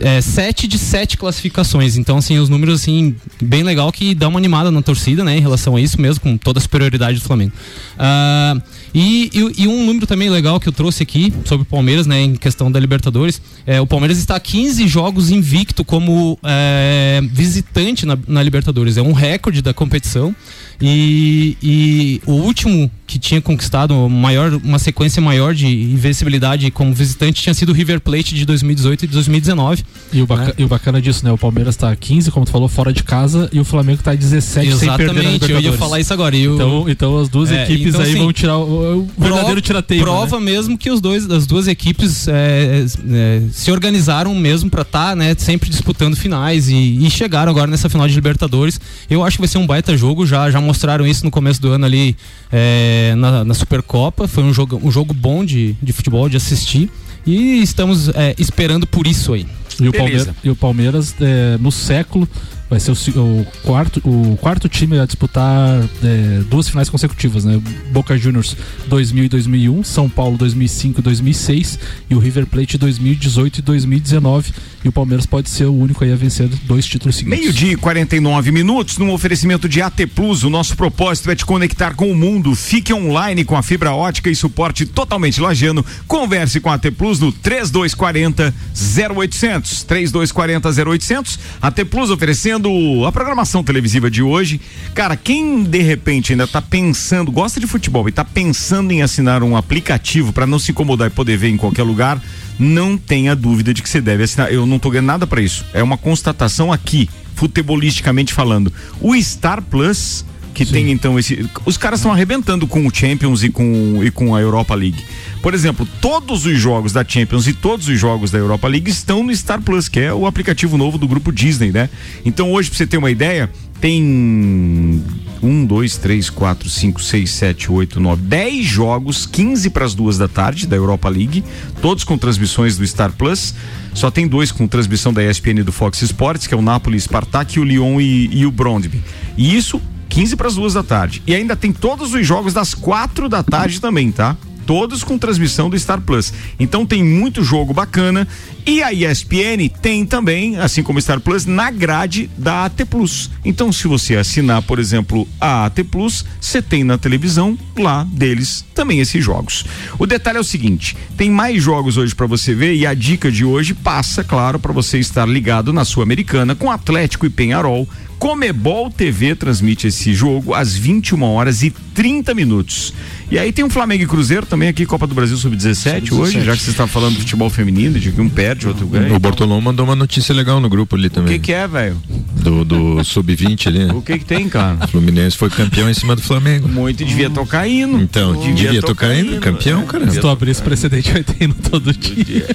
[0.00, 1.96] É, 7 de 7 classificações.
[1.98, 5.40] Então, assim, os números, assim, bem legal que dá uma animada na torcida, né, em
[5.40, 7.52] relação a isso mesmo, com toda a superioridade do Flamengo.
[7.98, 8.56] Ah,
[8.94, 12.22] e, e- e um número também legal que eu trouxe aqui sobre o Palmeiras, né,
[12.22, 18.06] em questão da Libertadores, é, o Palmeiras está a 15 jogos invicto como é, visitante
[18.06, 18.96] na, na Libertadores.
[18.96, 20.34] É um recorde da competição.
[20.82, 27.42] E, e o último que tinha conquistado maior, uma sequência maior de invencibilidade como visitante
[27.42, 29.84] tinha sido o River Plate de 2018 e 2019.
[30.12, 31.32] E o, baca- e o bacana disso, né?
[31.32, 34.76] O Palmeiras tá 15, como tu falou, fora de casa, e o Flamengo tá 17
[34.76, 36.36] sem perder Exatamente, eu ia falar isso agora.
[36.36, 39.60] Então, então as duas É, equipes então, aí assim, vão tirar o, o verdadeiro Prova-
[39.60, 40.02] tirateio.
[40.02, 45.14] Prova mesmo que os dois, as duas equipes é, é, se organizaram mesmo pra estar,
[45.16, 48.80] né, sempre disputando finais e, e chegaram agora nessa final de Libertadores.
[49.08, 50.26] Eu acho que vai ser um baita jogo.
[50.26, 52.16] Já, já mostraram isso no começo do ano ali
[52.52, 54.28] é, na, na Supercopa.
[54.28, 56.90] Foi um jogo, um jogo bom de, de futebol, de assistir.
[57.26, 59.46] E estamos é, esperando por isso aí.
[59.80, 62.28] E o Palmeiras, e o Palmeiras é, no século
[62.70, 67.60] vai ser o, o quarto, o quarto time a disputar é, duas finais consecutivas, né?
[67.90, 68.56] Boca Juniors
[68.86, 74.52] 2000 e 2001, São Paulo 2005 e 2006 e o River Plate 2018 e 2019.
[74.82, 77.38] E o Palmeiras pode ser o único a vencer dois títulos seguidos.
[77.38, 80.42] Meio-dia e 49 minutos, num oferecimento de AT Plus.
[80.42, 82.54] O nosso propósito é te conectar com o mundo.
[82.54, 85.84] Fique online com a fibra ótica e suporte totalmente lajano.
[86.06, 89.82] Converse com a AT Plus no 3240 0800.
[89.82, 91.38] 3240 0800.
[91.60, 92.59] AT Plus oferecendo
[93.06, 94.60] a programação televisiva de hoje.
[94.94, 99.42] Cara, quem de repente ainda tá pensando, gosta de futebol e tá pensando em assinar
[99.42, 102.22] um aplicativo para não se incomodar e poder ver em qualquer lugar,
[102.58, 104.52] não tenha dúvida de que você deve assinar.
[104.52, 105.64] Eu não tô ganhando nada para isso.
[105.72, 108.72] É uma constatação aqui, futebolisticamente falando.
[109.00, 110.24] O Star Plus
[110.54, 111.48] que tem então esse.
[111.64, 115.04] Os caras estão arrebentando com o Champions e com, e com a Europa League.
[115.42, 119.22] Por exemplo, todos os jogos da Champions e todos os jogos da Europa League estão
[119.22, 121.88] no Star Plus, que é o aplicativo novo do grupo Disney, né?
[122.24, 125.02] Então hoje, pra você ter uma ideia, tem
[125.42, 130.18] um, dois, três, quatro, cinco, seis, sete, oito, nove, dez jogos, 15 para as duas
[130.18, 131.42] da tarde da Europa League,
[131.80, 133.54] todos com transmissões do Star Plus.
[133.94, 137.00] Só tem dois com transmissão da ESPN e do Fox Sports, que é o Napoli
[137.00, 139.02] Spartak, o Lyon e, e o Brondby.
[139.36, 139.80] E isso
[140.10, 141.22] 15 para as duas da tarde.
[141.26, 144.36] E ainda tem todos os jogos das quatro da tarde também, tá?
[144.66, 146.32] Todos com transmissão do Star Plus.
[146.58, 148.28] Então tem muito jogo bacana.
[148.66, 153.30] E a ESPN tem também, assim como o Star Plus, na grade da AT Plus.
[153.44, 158.64] Então, se você assinar, por exemplo, a AT Plus, você tem na televisão lá deles
[158.74, 159.64] também esses jogos.
[159.98, 163.30] O detalhe é o seguinte: tem mais jogos hoje para você ver e a dica
[163.30, 167.88] de hoje passa, claro, para você estar ligado na Sul-Americana com Atlético e Penharol.
[168.20, 172.92] Comebol TV transmite esse jogo às 21 horas e 30 minutos.
[173.30, 176.12] E aí tem um Flamengo e Cruzeiro também aqui, Copa do Brasil Sub-17 Sub-17.
[176.12, 179.16] hoje, já que você está falando do futebol feminino, de que um perde, outro ganha.
[179.16, 181.32] O Bortolão mandou uma notícia legal no grupo ali O também.
[181.32, 181.96] que que é, velho?
[182.42, 183.84] Do, do Sub-20 ali.
[183.86, 184.84] O que que tem, cara?
[184.84, 186.68] O Fluminense foi campeão em cima do Flamengo.
[186.68, 187.96] Muito devia tocar indo.
[188.02, 190.10] Então, devia, tocar indo, campeão, cara.
[190.10, 192.54] Se tu abrir esse precedente, vai ter indo todo dia.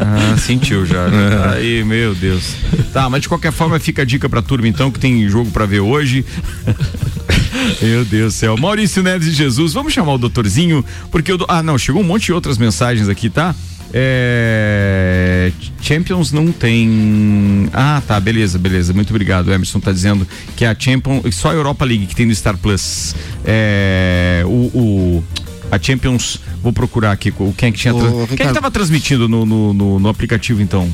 [0.00, 1.06] Ah, sentiu já.
[1.52, 2.54] Aí, meu Deus.
[2.90, 5.66] Tá, mas de qualquer forma fica a dica pra turma então que tem jogo pra
[5.66, 6.24] ver hoje.
[7.82, 8.56] Meu Deus do céu.
[8.56, 11.38] Maurício Neves de Jesus, vamos chamar o doutorzinho, porque eu.
[11.38, 13.54] do- Ah, não, chegou um monte de outras mensagens aqui, tá?
[13.92, 15.50] É,
[15.80, 17.68] Champions não tem.
[17.72, 18.92] Ah, tá, beleza, beleza.
[18.92, 19.48] Muito obrigado.
[19.48, 20.26] O Emerson tá dizendo
[20.56, 21.34] que a Champions.
[21.34, 23.14] Só a Europa League que tem no Star Plus.
[23.44, 25.24] É, o, o-
[25.70, 26.40] a Champions.
[26.62, 27.94] Vou procurar aqui quem é que tinha.
[27.94, 28.54] Ô, trans- Quem é que Ricardo.
[28.54, 30.88] tava transmitindo no, no, no- no aplicativo então?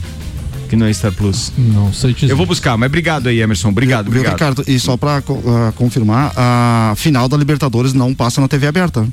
[0.69, 1.53] Que não é Star Plus.
[1.57, 2.31] Não sei dizer.
[2.33, 3.69] Eu vou buscar, mas obrigado aí, Emerson.
[3.69, 4.33] Obrigado, obrigado.
[4.33, 4.65] Ricardo?
[4.67, 9.07] E só pra co- ah, confirmar, a final da Libertadores não passa na TV aberta.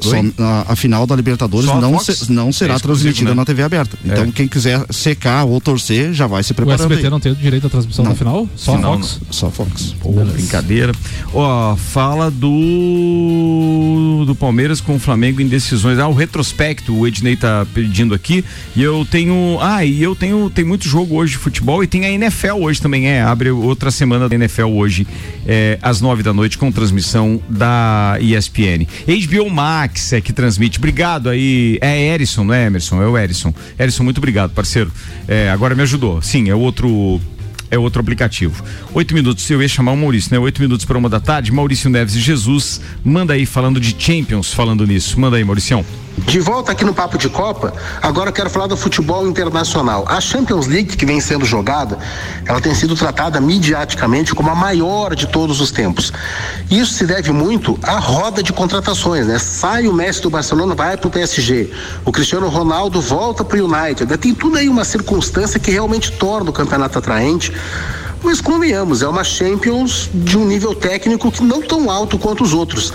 [0.00, 3.34] Só, a, a final da Libertadores não, se- não será É transmitida né?
[3.36, 3.98] na TV aberta.
[4.04, 4.30] Então, É.
[4.32, 6.80] quem quiser secar ou torcer, já vai se O preparando.
[6.82, 7.10] SBT aí.
[7.10, 8.12] não tem o direito à transmissão Não.
[8.12, 8.48] da final?
[8.56, 9.20] Só Final, Fox?
[9.30, 9.94] Só Fox.
[10.00, 10.92] Pô, brincadeira.
[11.32, 15.98] Ó, fala do do Palmeiras com o Flamengo em decisões.
[15.98, 18.44] Ah, o retrospecto, o Ednei tá pedindo aqui.
[18.76, 22.04] E eu tenho, ah, e eu tenho tem muito jogo hoje de futebol e tem
[22.04, 25.06] a NFL hoje também, é, abre outra semana da NFL hoje,
[25.46, 28.86] é, às nove da noite com transmissão da ESPN.
[29.06, 30.78] HBO Max é que transmite.
[30.78, 31.78] Obrigado aí.
[31.80, 33.02] É Erison, não é Emerson?
[33.02, 33.52] É o Erison.
[33.78, 34.92] Erison, muito obrigado, parceiro.
[35.26, 36.22] É, agora me ajudou.
[36.22, 37.20] Sim, é outro
[37.70, 38.62] é outro aplicativo.
[38.94, 40.38] Oito minutos, eu ia chamar o Maurício, né?
[40.38, 41.52] Oito minutos para uma da tarde.
[41.52, 45.18] Maurício Neves e Jesus, manda aí falando de Champions, falando nisso.
[45.18, 45.84] Manda aí, Mauricião.
[46.26, 50.04] De volta aqui no Papo de Copa, agora eu quero falar do futebol internacional.
[50.08, 51.98] A Champions League que vem sendo jogada,
[52.44, 56.12] ela tem sido tratada midiaticamente como a maior de todos os tempos.
[56.70, 59.38] Isso se deve muito à roda de contratações, né?
[59.38, 61.70] Sai o Messi do Barcelona, vai pro PSG.
[62.04, 64.14] O Cristiano Ronaldo volta pro United.
[64.18, 67.52] Tem tudo aí uma circunstância que realmente torna o campeonato atraente.
[68.22, 72.52] Mas convenhamos, é uma Champions de um nível técnico que não tão alto quanto os
[72.52, 72.92] outros.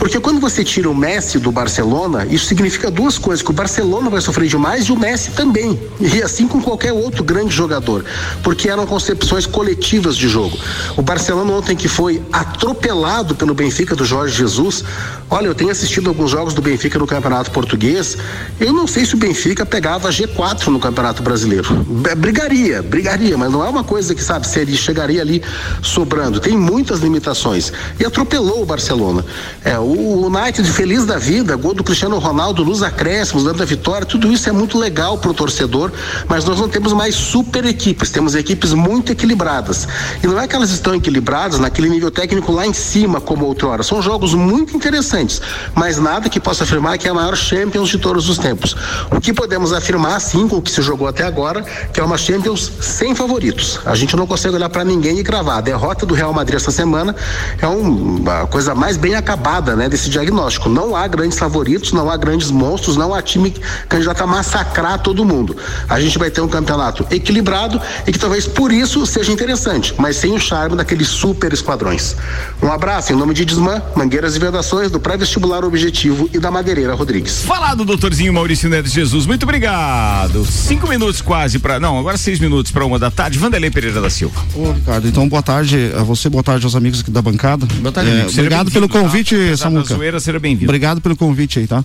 [0.00, 4.08] Porque quando você tira o Messi do Barcelona, isso significa duas coisas: que o Barcelona
[4.08, 5.78] vai sofrer demais e o Messi também.
[6.00, 8.02] E assim com qualquer outro grande jogador.
[8.42, 10.58] Porque eram concepções coletivas de jogo.
[10.96, 14.82] O Barcelona ontem que foi atropelado pelo Benfica do Jorge Jesus.
[15.28, 18.16] Olha, eu tenho assistido alguns jogos do Benfica no Campeonato Português.
[18.58, 21.74] Eu não sei se o Benfica pegava G4 no Campeonato Brasileiro.
[22.16, 25.42] Brigaria, brigaria, mas não é uma coisa que, sabe, seria, chegaria ali
[25.82, 26.40] sobrando.
[26.40, 27.70] Tem muitas limitações.
[27.98, 29.24] E atropelou o Barcelona.
[29.62, 34.32] É, United feliz da vida, gol do Cristiano Ronaldo nos acréscimos, dando a vitória, tudo
[34.32, 35.90] isso é muito legal pro torcedor,
[36.28, 39.88] mas nós não temos mais super equipes, temos equipes muito equilibradas.
[40.22, 43.82] E não é que elas estão equilibradas naquele nível técnico lá em cima, como outrora.
[43.82, 45.40] São jogos muito interessantes,
[45.74, 48.76] mas nada que possa afirmar que é a maior Champions de todos os tempos.
[49.10, 51.62] O que podemos afirmar, sim, com o que se jogou até agora,
[51.92, 53.80] que é uma Champions sem favoritos.
[53.84, 55.58] A gente não consegue olhar para ninguém e cravar.
[55.58, 57.14] A derrota do Real Madrid essa semana
[57.60, 60.68] é um- uma coisa mais bem acabada, né, desse diagnóstico.
[60.68, 63.54] Não há grandes favoritos, não há grandes monstros, não há time
[63.88, 65.56] candidato a massacrar todo mundo.
[65.88, 70.16] A gente vai ter um campeonato equilibrado e que talvez por isso seja interessante, mas
[70.16, 72.16] sem o charme daqueles super esquadrões.
[72.62, 76.94] Um abraço em nome de Desmã, Mangueiras e Vedações, do Pré-Vestibular Objetivo e da Madeireira
[76.94, 77.42] Rodrigues.
[77.42, 80.44] Falado, doutorzinho Maurício Neves Jesus, muito obrigado.
[80.44, 83.38] Cinco minutos quase para, não, agora seis minutos para uma da tarde.
[83.38, 84.40] Vanderlei Pereira da Silva.
[84.54, 87.66] Ô, Ricardo, então boa tarde a você, boa tarde aos amigos aqui da bancada.
[87.80, 89.69] Boa tarde, É, obrigado pelo convite, tá?
[89.70, 89.94] Da Samuca.
[89.96, 90.66] zoeira, seja bem-vindo.
[90.70, 91.84] Obrigado pelo convite aí, tá?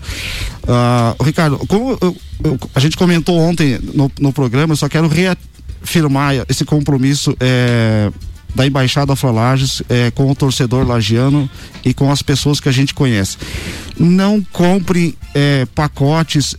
[0.68, 5.08] Ah, Ricardo, como eu- eu- a gente comentou ontem no, no programa, eu só quero
[5.08, 8.12] reafirmar esse compromisso é,
[8.54, 11.50] da Embaixada Flalages é, com o torcedor lagiano
[11.84, 13.38] e com as pessoas que a gente conhece.
[14.00, 16.56] Não compre é, pacotes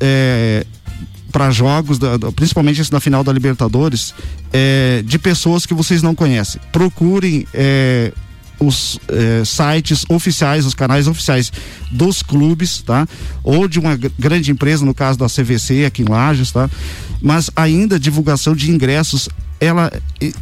[1.33, 4.15] para jogos, da- da- principalmente esse da final da Libertadores,
[4.53, 6.61] é, de pessoas que vocês não conhecem.
[6.73, 8.13] Procurem é,
[8.59, 11.53] os eh, sites oficiais, os canais oficiais
[11.91, 13.07] dos clubes, tá?
[13.43, 16.69] Ou de uma gr- grande empresa, no caso da CVC aqui em Lages, tá?
[17.21, 19.29] Mas ainda divulgação de ingressos
[19.61, 19.91] ela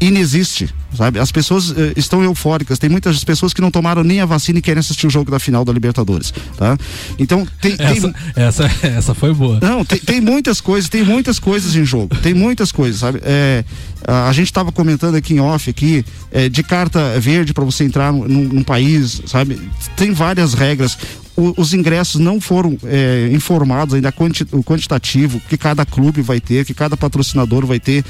[0.01, 1.19] inexiste, sabe?
[1.19, 2.79] As pessoas eh, estão eufóricas.
[2.79, 5.39] Tem muitas pessoas que não tomaram nem a vacina e querem assistir o jogo da
[5.39, 6.77] final da Libertadores, tá?
[7.19, 9.59] Então tem, tem Essa, essa, essa foi boa.
[9.61, 12.15] não, tem, tem muitas coisas, tem muitas coisas em jogo.
[12.17, 13.21] Tem muitas coisas, sabe?
[13.23, 13.65] É,
[14.07, 17.85] a, a gente estava comentando aqui em off aqui, é, de carta verde para você
[17.85, 19.61] entrar num, num país, sabe?
[19.97, 20.99] Tem várias regras.
[21.37, 26.41] O- os ingressos não foram é, informados ainda quanti, o quantitativo que cada clube vai
[26.41, 28.05] ter, que cada patrocinador vai ter.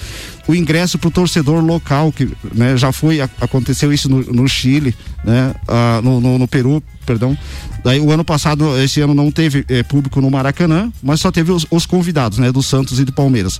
[0.47, 4.47] O ingresso para o torcedor local, que né, já foi, a- aconteceu isso no, no
[4.47, 4.95] Chile,
[5.25, 7.37] né, ah, no, no- no Peru, perdão.
[7.83, 11.51] Daí o ano passado, esse ano não teve eh, público no Maracanã, mas só teve
[11.53, 13.59] os, os convidados, né, do Santos e do Palmeiras.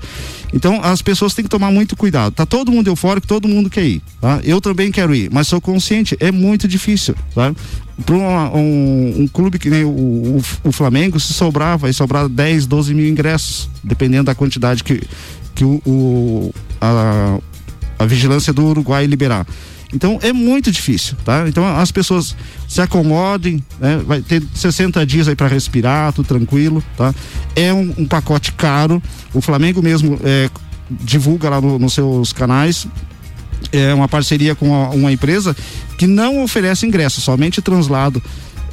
[0.53, 2.33] Então as pessoas têm que tomar muito cuidado.
[2.35, 4.41] Tá todo mundo eufórico, todo mundo quer ir, tá?
[4.45, 7.55] Eu também quero ir, mas sou consciente, é muito difícil, tá?
[8.05, 12.67] Para um, um clube que nem o, o, o Flamengo, se sobrar, vai sobrar 10,
[12.67, 15.01] 12 mil ingressos, dependendo da quantidade que,
[15.55, 17.39] que o, o- a,
[17.99, 19.47] a vigilância do Uruguai liberar.
[19.95, 21.45] Então é muito difícil, tá?
[21.49, 22.35] Então as pessoas
[22.69, 24.03] se acomodem, né?
[24.05, 27.15] Vai ter 60 dias aí para respirar, tudo tranquilo, tá?
[27.55, 29.01] É um, um pacote caro.
[29.33, 30.51] O Flamengo mesmo é,
[30.91, 32.89] divulga lá no- nos seus canais.
[33.73, 35.57] É uma parceria com a- uma empresa
[35.99, 38.23] que não oferece ingresso, somente translado.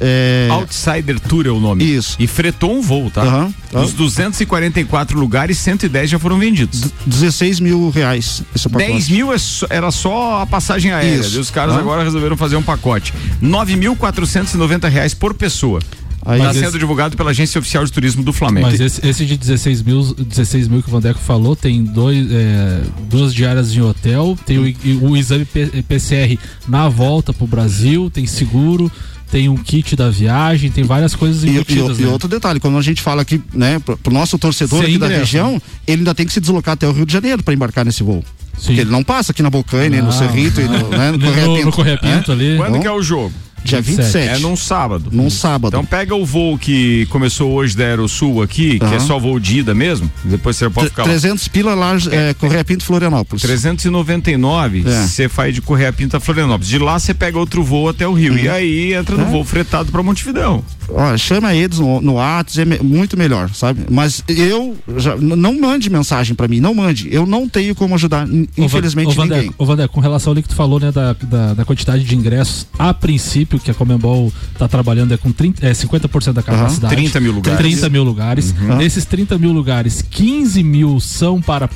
[0.04, 0.48] É...
[0.50, 1.84] Outsider Tour é o nome.
[1.84, 2.16] Isso.
[2.18, 3.22] E fretou um voo, tá?
[3.22, 3.80] Aham, tá.
[3.80, 6.90] Dos 244 lugares, 110 já foram vendidos.
[7.06, 8.90] 16 mil reais esse pacote.
[8.90, 11.20] 10 mil é só- era só a passagem aérea.
[11.20, 11.36] Isso.
[11.36, 11.78] E os caras Ah.
[11.78, 13.12] agora resolveram fazer um pacote.
[13.40, 15.80] 9.490 reais por pessoa.
[16.24, 18.66] Aí- Está sendo esse- divulgado pela Agência Oficial de Turismo do Flamengo.
[18.68, 22.80] Mas esse, esse de 16 mil, 16 mil que o Vandeco falou tem dois, é,
[23.10, 28.08] duas diárias em hotel, tem o, e- o exame P- PCR na volta pro Brasil,
[28.08, 28.90] tem seguro,
[29.32, 31.98] tem um kit da viagem, tem várias coisas E, e- embutidas.
[31.98, 32.08] e né?
[32.08, 35.06] outro detalhe, quando a gente fala aqui, né, pro, pro nosso torcedor Sem aqui da
[35.06, 35.60] ingresso, região, né?
[35.88, 38.24] ele ainda tem que se deslocar até o Rio de Janeiro para embarcar nesse voo.
[38.54, 40.12] Porque ele não passa aqui na Bocaine, no Não.
[40.12, 42.44] Cerrito e no, né, no, No- Correia no Pinto, Correia Pinto né?
[42.50, 42.56] ali.
[42.58, 43.32] Quando Então, que é o jogo?
[43.64, 44.28] Dia 27.
[44.28, 45.08] É num sábado.
[45.12, 45.68] Num sábado.
[45.74, 49.58] Então pega o voo que começou hoje da Aerosul aqui, que é só voo de
[49.60, 50.10] ida mesmo.
[50.24, 51.08] Depois você pode ficar lá.
[51.08, 53.42] 300 pila lá, é, Correia Pinto, Florianópolis.
[53.42, 55.06] 399, É.
[55.06, 56.68] você faz de Correia Pinta a Florianópolis.
[56.68, 58.36] De lá você pega outro voo até o Rio.
[58.38, 59.30] E aí entra no É.
[59.30, 60.64] voo fretado pra Montevidéu.
[60.88, 63.82] Ó, chama eles no, no Whats, é me- muito melhor, sabe?
[63.90, 67.08] Mas eu já, não mande mensagem para mim, não mande.
[67.10, 68.26] Eu não tenho como ajudar,
[68.58, 69.50] infelizmente, ô, ninguém.
[69.56, 72.66] ô, Vandeco, com relação ali que tu falou, né, da, da, da quantidade de ingressos,
[72.78, 76.94] a princípio, que a Comembol tá trabalhando é com 30, é 50% da capacidade.
[76.94, 77.58] 30 mil lugares.
[77.58, 78.54] 30 mil lugares.
[78.60, 78.78] Uhum.
[78.78, 81.68] Desses 30 mil lugares, 15 mil são para,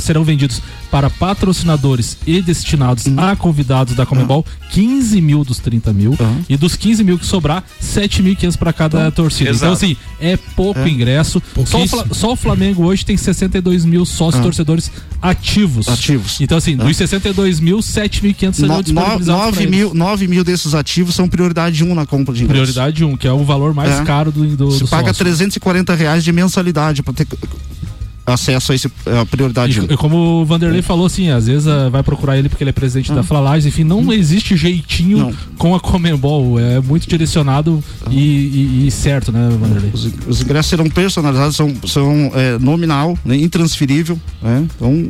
[0.00, 3.18] serão vendidos para patrocinadores e destinados Uhum.
[3.20, 6.16] a convidados da Comembol, 15 mil dos 30 mil.
[6.48, 9.50] E dos 15 mil que sobrar, 7.500 para cada torcida.
[9.50, 9.72] Então, exato.
[9.72, 10.88] assim, é pouco É.
[10.88, 11.42] ingresso.
[11.66, 14.42] Só o, só o Flamengo hoje tem 62 mil sócios Ah.
[14.42, 15.88] torcedores ativos.
[15.88, 16.40] Ativos.
[16.40, 19.70] Então, assim, dos 62 mil, 7.500 serão disponibilizados no, pra 9, eles.
[19.70, 22.70] mil, 9 mil desses ativos são prioridade 1 na compra de ingressos.
[22.74, 24.04] Prioridade 1, que é o valor mais É.
[24.04, 25.24] caro do, do, Você do paga sócio.
[25.24, 27.26] 340 reais de mensalidade para ter
[28.24, 28.86] acesso a esse
[29.20, 29.84] a prioridade 1.
[29.92, 32.72] E, como o Vanderlei falou, assim, às vezes ah, vai procurar ele porque ele é
[32.72, 33.16] presidente Ah.
[33.16, 38.90] da Flalages, enfim, não existe jeitinho com a Comembol, é muito direcionado e, e- e
[38.92, 39.90] certo, né, Vanderlei?
[39.92, 44.66] Os, os ingressos serão personalizados, são, são é, nominal, né, intransferível, né?
[44.76, 45.08] Então,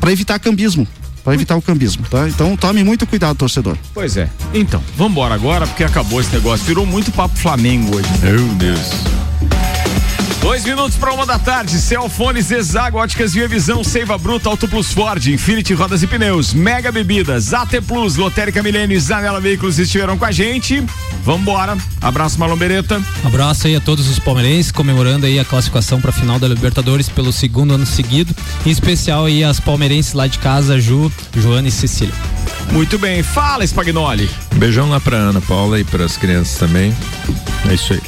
[0.00, 0.86] para evitar cambismo,
[1.22, 2.28] para evitar o cambismo, tá?
[2.28, 3.76] Então, tome muito cuidado, torcedor.
[3.94, 4.28] Pois é.
[4.54, 6.64] Então, vambora agora, porque acabou esse negócio.
[6.66, 8.08] Virou muito papo Flamengo hoje.
[8.22, 9.29] Meu Deus.
[10.40, 11.78] Dois minutos para uma da tarde.
[11.78, 16.90] Celfone, Zezago, Óticas Via Visão, Seiva Bruta, Auto Plus Ford, Infinity Rodas e Pneus, Mega
[16.90, 20.82] Bebidas, AT Plus, Lotérica Milênio e Zanela Veículos estiveram com a gente.
[21.22, 21.76] Vambora.
[22.00, 23.00] Abraço, Malombereta.
[23.22, 27.08] Abraço aí a todos os palmeirenses comemorando aí a classificação para a final da Libertadores
[27.08, 28.34] pelo segundo ano seguido.
[28.64, 32.14] Em especial aí as palmeirenses lá de casa, Ju, Joana e Cecília.
[32.72, 33.22] Muito bem.
[33.22, 34.28] Fala, Spagnoli.
[34.54, 36.96] Beijão lá pra Ana Paula e pras crianças também.
[37.68, 38.00] É isso aí.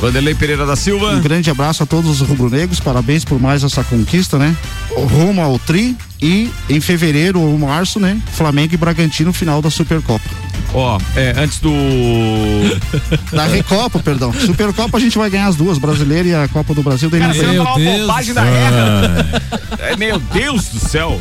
[0.00, 1.12] Vanderlei Pereira da Silva.
[1.12, 4.56] Um grande abraço a todos os rubro-negros, parabéns por mais essa conquista, né?
[4.90, 8.20] Rumo ao Tri e em fevereiro ou março, né?
[8.32, 10.28] Flamengo e Bragantino, final da Supercopa.
[10.74, 11.70] Ó, é, antes do.
[13.32, 14.32] Da Recopa, perdão.
[14.32, 17.34] Supercopa a gente vai ganhar as duas, brasileira e a Copa do Brasil da Cara,
[17.34, 19.42] você vai falar uma bobagem da guerra.
[19.78, 21.20] É, meu Deus do céu.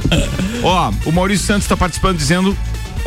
[0.63, 2.57] Ó, o Maurício Santos está participando dizendo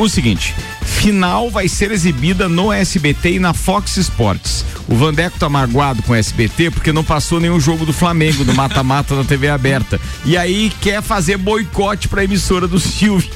[0.03, 4.65] o seguinte: final vai ser exibida no SBT e na Fox Sports.
[4.87, 8.53] O Vandeco tá magoado com o SBT porque não passou nenhum jogo do Flamengo no
[8.53, 9.99] mata-mata da TV aberta.
[10.25, 13.29] E aí quer fazer boicote pra emissora do Silvio.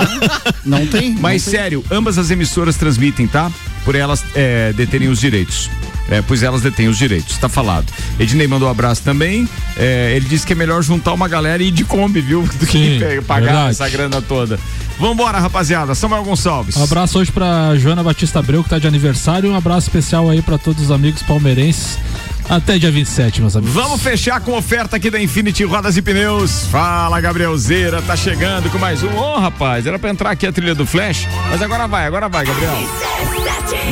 [0.64, 1.10] Não tem.
[1.12, 1.60] Mas não tem.
[1.60, 3.50] sério, ambas as emissoras transmitem, tá?
[3.84, 5.68] Por elas é, deterem os direitos.
[6.10, 7.86] É, pois elas detêm os direitos, tá falado.
[8.20, 9.48] Ednei mandou um abraço também.
[9.76, 12.42] É, ele disse que é melhor juntar uma galera e ir de Kombi, viu?
[12.60, 13.70] Do que Sim, pe- pagar verdade.
[13.70, 14.58] essa grana toda.
[14.98, 15.94] Vambora, rapaziada.
[15.94, 16.76] Samuel Gonçalves.
[16.76, 20.28] Um abraço hoje pra Joana Batista Abreu, que tá de aniversário, e um abraço especial
[20.30, 21.98] aí pra todos os amigos palmeirenses.
[22.48, 23.74] Até dia 27, meus amigos.
[23.74, 26.66] Vamos fechar com oferta aqui da Infinity Rodas e Pneus.
[26.70, 29.08] Fala, Gabrielzeira, tá chegando com mais um.
[29.16, 32.44] Ô, rapaz, era pra entrar aqui a trilha do Flash, mas agora vai, agora vai,
[32.44, 32.74] Gabriel.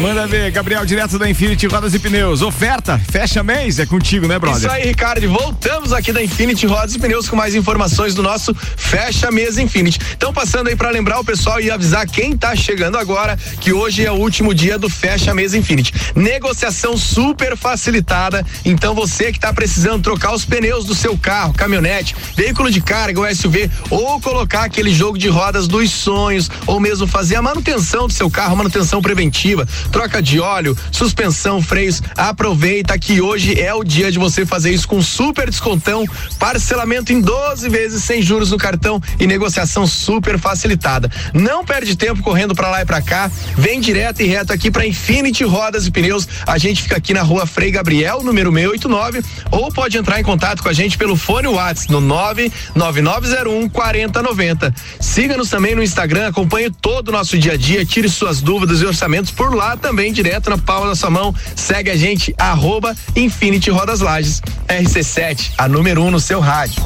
[0.01, 2.43] Manda ver, Gabriel, direto da Infinity Rodas e Pneus.
[2.43, 4.59] Oferta, fecha mês, é contigo, né, brother?
[4.59, 5.29] Isso aí, Ricardo.
[5.29, 10.01] Voltamos aqui da Infinity Rodas e Pneus com mais informações do nosso Fecha Mesa Infinity.
[10.17, 14.05] Então, passando aí para lembrar o pessoal e avisar quem tá chegando agora que hoje
[14.05, 15.93] é o último dia do Fecha Mesa Infinity.
[16.17, 18.45] Negociação super facilitada.
[18.65, 23.21] Então, você que tá precisando trocar os pneus do seu carro, caminhonete, veículo de carga,
[23.21, 28.07] ou SUV, ou colocar aquele jogo de rodas dos sonhos, ou mesmo fazer a manutenção
[28.09, 33.85] do seu carro, manutenção preventiva, troca de óleo, suspensão, freios, aproveita que hoje é o
[33.85, 36.05] dia de você fazer isso com super descontão,
[36.39, 41.11] parcelamento em 12 vezes sem juros no cartão e negociação super facilitada.
[41.33, 44.87] Não perde tempo correndo pra lá e pra cá, vem direto e reto aqui pra
[44.87, 46.27] Infinity Rodas e Pneus.
[46.47, 50.63] A gente fica aqui na rua Frei Gabriel, número 689, ou pode entrar em contato
[50.63, 54.75] com a gente pelo fone WhatsApp no 99901 4090.
[55.01, 58.87] Siga-nos também no Instagram, acompanhe todo o nosso dia a dia, tire suas dúvidas e
[58.87, 61.35] orçamentos lá também, direto na palma da sua mão.
[61.55, 64.41] Segue a gente, arroba Infinity Rodas Lages.
[64.69, 66.83] RC7, a número 1 um no seu rádio.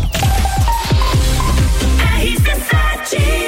[2.21, 3.45] RC7